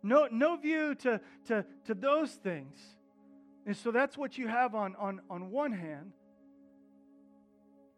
No, 0.02 0.28
no 0.32 0.56
view 0.56 0.96
to, 0.96 1.22
to, 1.48 1.66
to 1.86 1.94
those 1.94 2.32
things. 2.32 2.80
And 3.66 3.78
so 3.78 3.92
that's 3.92 4.18
what 4.18 4.38
you 4.38 4.48
have 4.48 4.74
on, 4.76 4.96
on, 4.96 5.22
on 5.30 5.52
one 5.52 5.72
hand. 5.72 6.14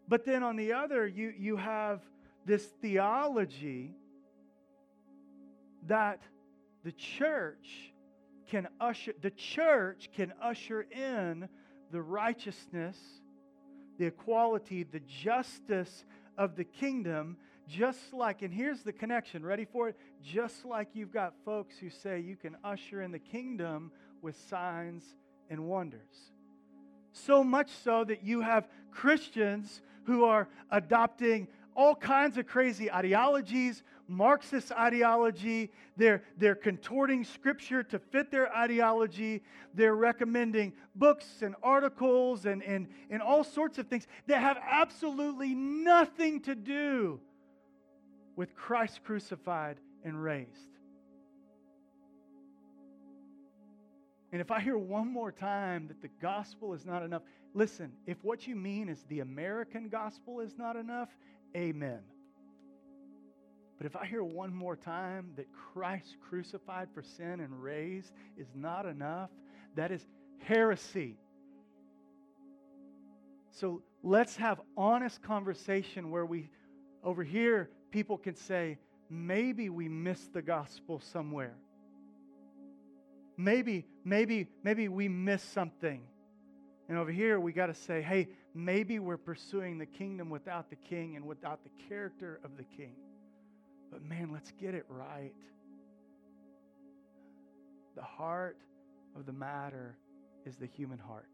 But 0.08 0.26
then 0.26 0.44
on 0.44 0.56
the 0.56 0.74
other, 0.74 1.08
you, 1.08 1.34
you 1.38 1.56
have 1.56 2.02
this 2.46 2.66
theology 2.82 3.96
that 5.88 6.22
the 6.84 6.92
church 6.92 7.92
can 8.48 8.68
usher 8.80 9.14
the 9.22 9.32
church 9.32 10.10
can 10.16 10.34
usher 10.42 10.82
in 10.92 11.48
the 11.92 12.02
righteousness, 12.02 12.98
the 13.98 14.06
equality, 14.06 14.84
the 14.84 15.00
justice 15.00 16.04
of 16.38 16.56
the 16.56 16.64
kingdom, 16.64 17.38
just 17.68 18.14
like, 18.14 18.42
and 18.42 18.54
here's 18.54 18.82
the 18.82 18.92
connection, 18.92 19.46
ready 19.46 19.66
for 19.66 19.90
it? 19.90 19.98
Just 20.22 20.66
like 20.66 20.90
you've 20.94 21.14
got 21.14 21.34
folks 21.46 21.78
who 21.78 21.90
say 21.90 22.20
you 22.20 22.36
can 22.36 22.58
usher 22.64 23.02
in 23.02 23.12
the 23.12 23.20
kingdom 23.20 23.92
with 24.22 24.36
signs 24.50 25.04
and 25.54 25.66
wonders. 25.66 26.32
So 27.14 27.44
much 27.44 27.70
so 27.84 28.04
that 28.04 28.24
you 28.24 28.42
have 28.42 28.68
Christians 28.92 29.82
who 30.06 30.26
are 30.26 30.50
adopting 30.72 31.48
all 31.76 31.96
kinds 31.96 32.38
of 32.38 32.46
crazy 32.48 32.92
ideologies, 32.92 33.84
Marxist 34.08 34.72
ideology. 34.72 35.72
They're, 35.96 36.24
they're 36.38 36.56
contorting 36.56 37.24
scripture 37.24 37.84
to 37.84 38.00
fit 38.00 38.32
their 38.32 38.54
ideology. 38.56 39.44
They're 39.74 39.96
recommending 39.96 40.74
books 40.96 41.42
and 41.42 41.56
articles 41.64 42.46
and, 42.46 42.62
and, 42.64 42.88
and 43.10 43.22
all 43.22 43.44
sorts 43.44 43.78
of 43.78 43.88
things 43.88 44.08
that 44.28 44.42
have 44.42 44.58
absolutely 44.70 45.54
nothing 45.56 46.42
to 46.42 46.56
do 46.56 47.20
with 48.36 48.56
Christ 48.56 49.04
crucified 49.04 49.78
and 50.04 50.22
raised. 50.22 50.50
And 54.34 54.42
if 54.42 54.50
I 54.50 54.60
hear 54.60 54.80
one 54.80 55.08
more 55.14 55.32
time 55.32 55.88
that 55.90 56.02
the 56.02 56.10
gospel 56.20 56.74
is 56.74 56.88
not 56.88 57.04
enough, 57.04 57.22
listen, 57.54 57.92
if 58.08 58.18
what 58.24 58.48
you 58.48 58.56
mean 58.56 58.90
is 58.90 59.04
the 59.04 59.20
American 59.20 59.90
gospel 59.90 60.40
is 60.40 60.58
not 60.58 60.76
enough, 60.76 61.10
amen. 61.56 62.00
But 63.78 63.86
if 63.86 63.96
I 63.96 64.08
hear 64.08 64.24
one 64.24 64.52
more 64.52 64.76
time 64.76 65.34
that 65.36 65.46
Christ 65.54 66.16
crucified 66.20 66.88
for 66.96 67.04
sin 67.04 67.42
and 67.42 67.62
raised 67.62 68.12
is 68.36 68.48
not 68.56 68.88
enough, 68.88 69.30
that 69.76 69.92
is 69.92 70.04
heresy. 70.40 71.20
So 73.52 73.84
let's 74.02 74.36
have 74.38 74.62
honest 74.76 75.22
conversation 75.22 76.10
where 76.10 76.26
we, 76.26 76.50
over 77.04 77.24
here, 77.24 77.70
people 77.92 78.18
can 78.18 78.36
say, 78.36 78.80
maybe 79.12 79.70
we 79.70 79.88
missed 79.88 80.34
the 80.34 80.42
gospel 80.42 81.00
somewhere. 81.00 81.54
Maybe, 83.38 83.86
maybe, 84.04 84.48
maybe 84.64 84.88
we 84.88 85.08
miss 85.08 85.42
something. 85.42 86.02
And 86.90 86.98
over 86.98 87.12
here, 87.12 87.40
we 87.40 87.54
got 87.54 87.68
to 87.68 87.74
say, 87.74 88.02
hey, 88.02 88.28
maybe 88.54 89.00
we're 89.00 89.18
pursuing 89.18 89.78
the 89.78 89.86
kingdom 89.86 90.30
without 90.30 90.70
the 90.70 90.76
king 90.76 91.16
and 91.16 91.26
without 91.26 91.64
the 91.64 91.70
character 91.88 92.40
of 92.44 92.58
the 92.58 92.64
king. 92.64 92.96
But 93.92 94.04
man, 94.04 94.32
let's 94.34 94.52
get 94.60 94.74
it 94.74 94.86
right. 94.90 95.34
The 97.96 98.02
heart 98.02 98.58
of 99.16 99.26
the 99.26 99.34
matter 99.34 99.98
is 100.46 100.56
the 100.58 100.66
human 100.66 101.00
heart 101.00 101.30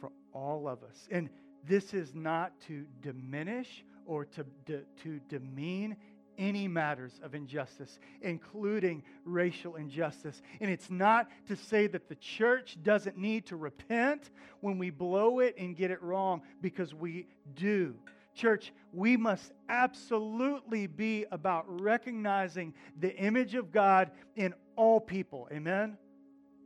for 0.00 0.12
all 0.32 0.68
of 0.68 0.82
us. 0.82 1.08
And 1.10 1.30
this 1.66 1.94
is 1.94 2.14
not 2.14 2.52
to 2.68 2.84
diminish 3.00 3.84
or 4.06 4.26
to, 4.26 4.44
to, 4.66 4.82
to 5.02 5.20
demean 5.28 5.96
any 6.38 6.68
matters 6.68 7.20
of 7.22 7.34
injustice, 7.34 7.98
including 8.22 9.02
racial 9.24 9.76
injustice. 9.76 10.40
And 10.60 10.70
it's 10.70 10.90
not 10.90 11.28
to 11.48 11.56
say 11.56 11.86
that 11.88 12.08
the 12.08 12.14
church 12.16 12.76
doesn't 12.82 13.16
need 13.16 13.46
to 13.46 13.56
repent 13.56 14.30
when 14.60 14.78
we 14.78 14.90
blow 14.90 15.40
it 15.40 15.56
and 15.58 15.76
get 15.76 15.90
it 15.90 16.02
wrong, 16.02 16.42
because 16.60 16.94
we 16.94 17.26
do. 17.54 17.94
Church, 18.34 18.72
we 18.92 19.16
must 19.16 19.52
absolutely 19.68 20.86
be 20.86 21.24
about 21.30 21.64
recognizing 21.80 22.74
the 22.98 23.14
image 23.16 23.54
of 23.54 23.70
God 23.70 24.10
in 24.34 24.54
all 24.76 25.00
people. 25.00 25.48
Amen? 25.52 25.96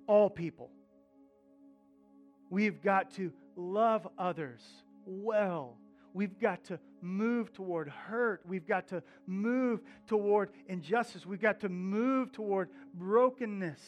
All 0.07 0.31
people. 0.31 0.71
We've 2.51 2.81
got 2.83 3.11
to 3.17 3.33
love 3.55 4.09
others 4.19 4.63
well 5.05 5.77
We've 6.19 6.41
got 6.41 6.65
to 6.65 6.81
move 7.01 7.53
toward 7.53 7.89
hurt. 7.89 8.43
We've 8.45 8.67
got 8.67 8.89
to 8.89 9.05
move 9.29 9.79
toward 10.09 10.51
injustice. 10.67 11.25
We've 11.25 11.41
got 11.41 11.61
to 11.61 11.69
move 11.69 12.33
toward 12.33 12.71
brokenness. 12.93 13.81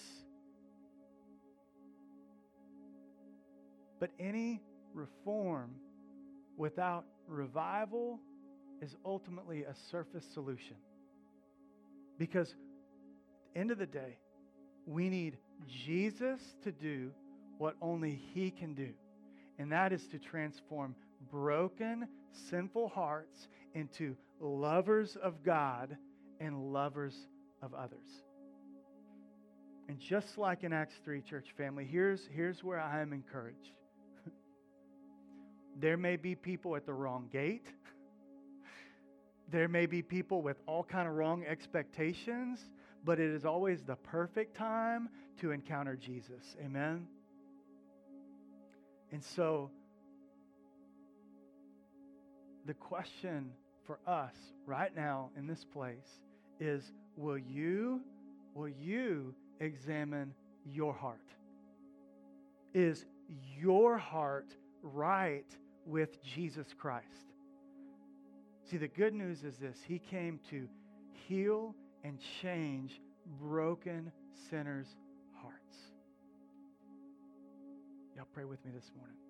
But 3.98 4.10
any 4.20 4.62
reform 4.94 5.72
without 6.56 7.04
revival 7.26 8.20
is 8.80 8.94
ultimately 9.04 9.64
a 9.64 9.74
surface 9.90 10.24
solution. 10.32 10.76
Because 12.16 12.50
at 12.50 13.54
the 13.54 13.60
end 13.60 13.70
of 13.72 13.78
the 13.78 13.86
day, 13.86 14.18
we 14.86 15.08
need 15.08 15.36
Jesus 15.66 16.40
to 16.62 16.70
do 16.70 17.10
what 17.58 17.74
only 17.82 18.22
He 18.32 18.52
can 18.52 18.74
do, 18.74 18.90
and 19.60 19.70
that 19.72 19.92
is 19.92 20.06
to 20.06 20.18
transform 20.18 20.94
broken, 21.30 22.08
sinful 22.48 22.88
hearts 22.88 23.48
into 23.74 24.16
lovers 24.40 25.18
of 25.22 25.44
God 25.44 25.98
and 26.40 26.72
lovers 26.72 27.14
of 27.62 27.74
others. 27.74 28.08
And 29.86 29.98
just 30.00 30.38
like 30.38 30.64
in 30.64 30.72
Acts 30.72 30.94
3, 31.04 31.20
church 31.20 31.48
family, 31.58 31.84
here's, 31.84 32.26
here's 32.34 32.64
where 32.64 32.80
I 32.80 33.02
am 33.02 33.12
encouraged. 33.12 33.72
there 35.78 35.98
may 35.98 36.16
be 36.16 36.34
people 36.34 36.74
at 36.74 36.86
the 36.86 36.94
wrong 36.94 37.28
gate. 37.30 37.66
There 39.50 39.66
may 39.66 39.86
be 39.86 40.00
people 40.00 40.42
with 40.42 40.58
all 40.68 40.84
kind 40.84 41.08
of 41.08 41.14
wrong 41.14 41.44
expectations, 41.44 42.60
but 43.04 43.18
it 43.18 43.34
is 43.34 43.44
always 43.44 43.82
the 43.82 43.96
perfect 43.96 44.56
time 44.56 45.08
to 45.40 45.50
encounter 45.50 45.96
Jesus. 45.96 46.54
Amen. 46.64 47.08
And 49.12 49.22
so 49.22 49.70
the 52.66 52.74
question 52.74 53.50
for 53.86 53.98
us 54.06 54.34
right 54.66 54.94
now 54.94 55.30
in 55.36 55.46
this 55.46 55.64
place 55.64 56.20
is 56.60 56.92
will 57.16 57.38
you 57.38 58.00
will 58.54 58.68
you 58.68 59.34
examine 59.60 60.34
your 60.64 60.92
heart? 60.92 61.18
Is 62.74 63.04
your 63.58 63.96
heart 63.98 64.54
right 64.82 65.46
with 65.86 66.22
Jesus 66.22 66.66
Christ? 66.78 67.06
See 68.70 68.76
the 68.76 68.88
good 68.88 69.14
news 69.14 69.42
is 69.42 69.56
this. 69.56 69.78
He 69.86 69.98
came 69.98 70.38
to 70.50 70.68
heal 71.26 71.74
and 72.04 72.18
change 72.42 73.00
broken 73.40 74.12
sinners 74.48 74.96
pray 78.32 78.44
with 78.44 78.64
me 78.64 78.70
this 78.72 78.90
morning 78.96 79.29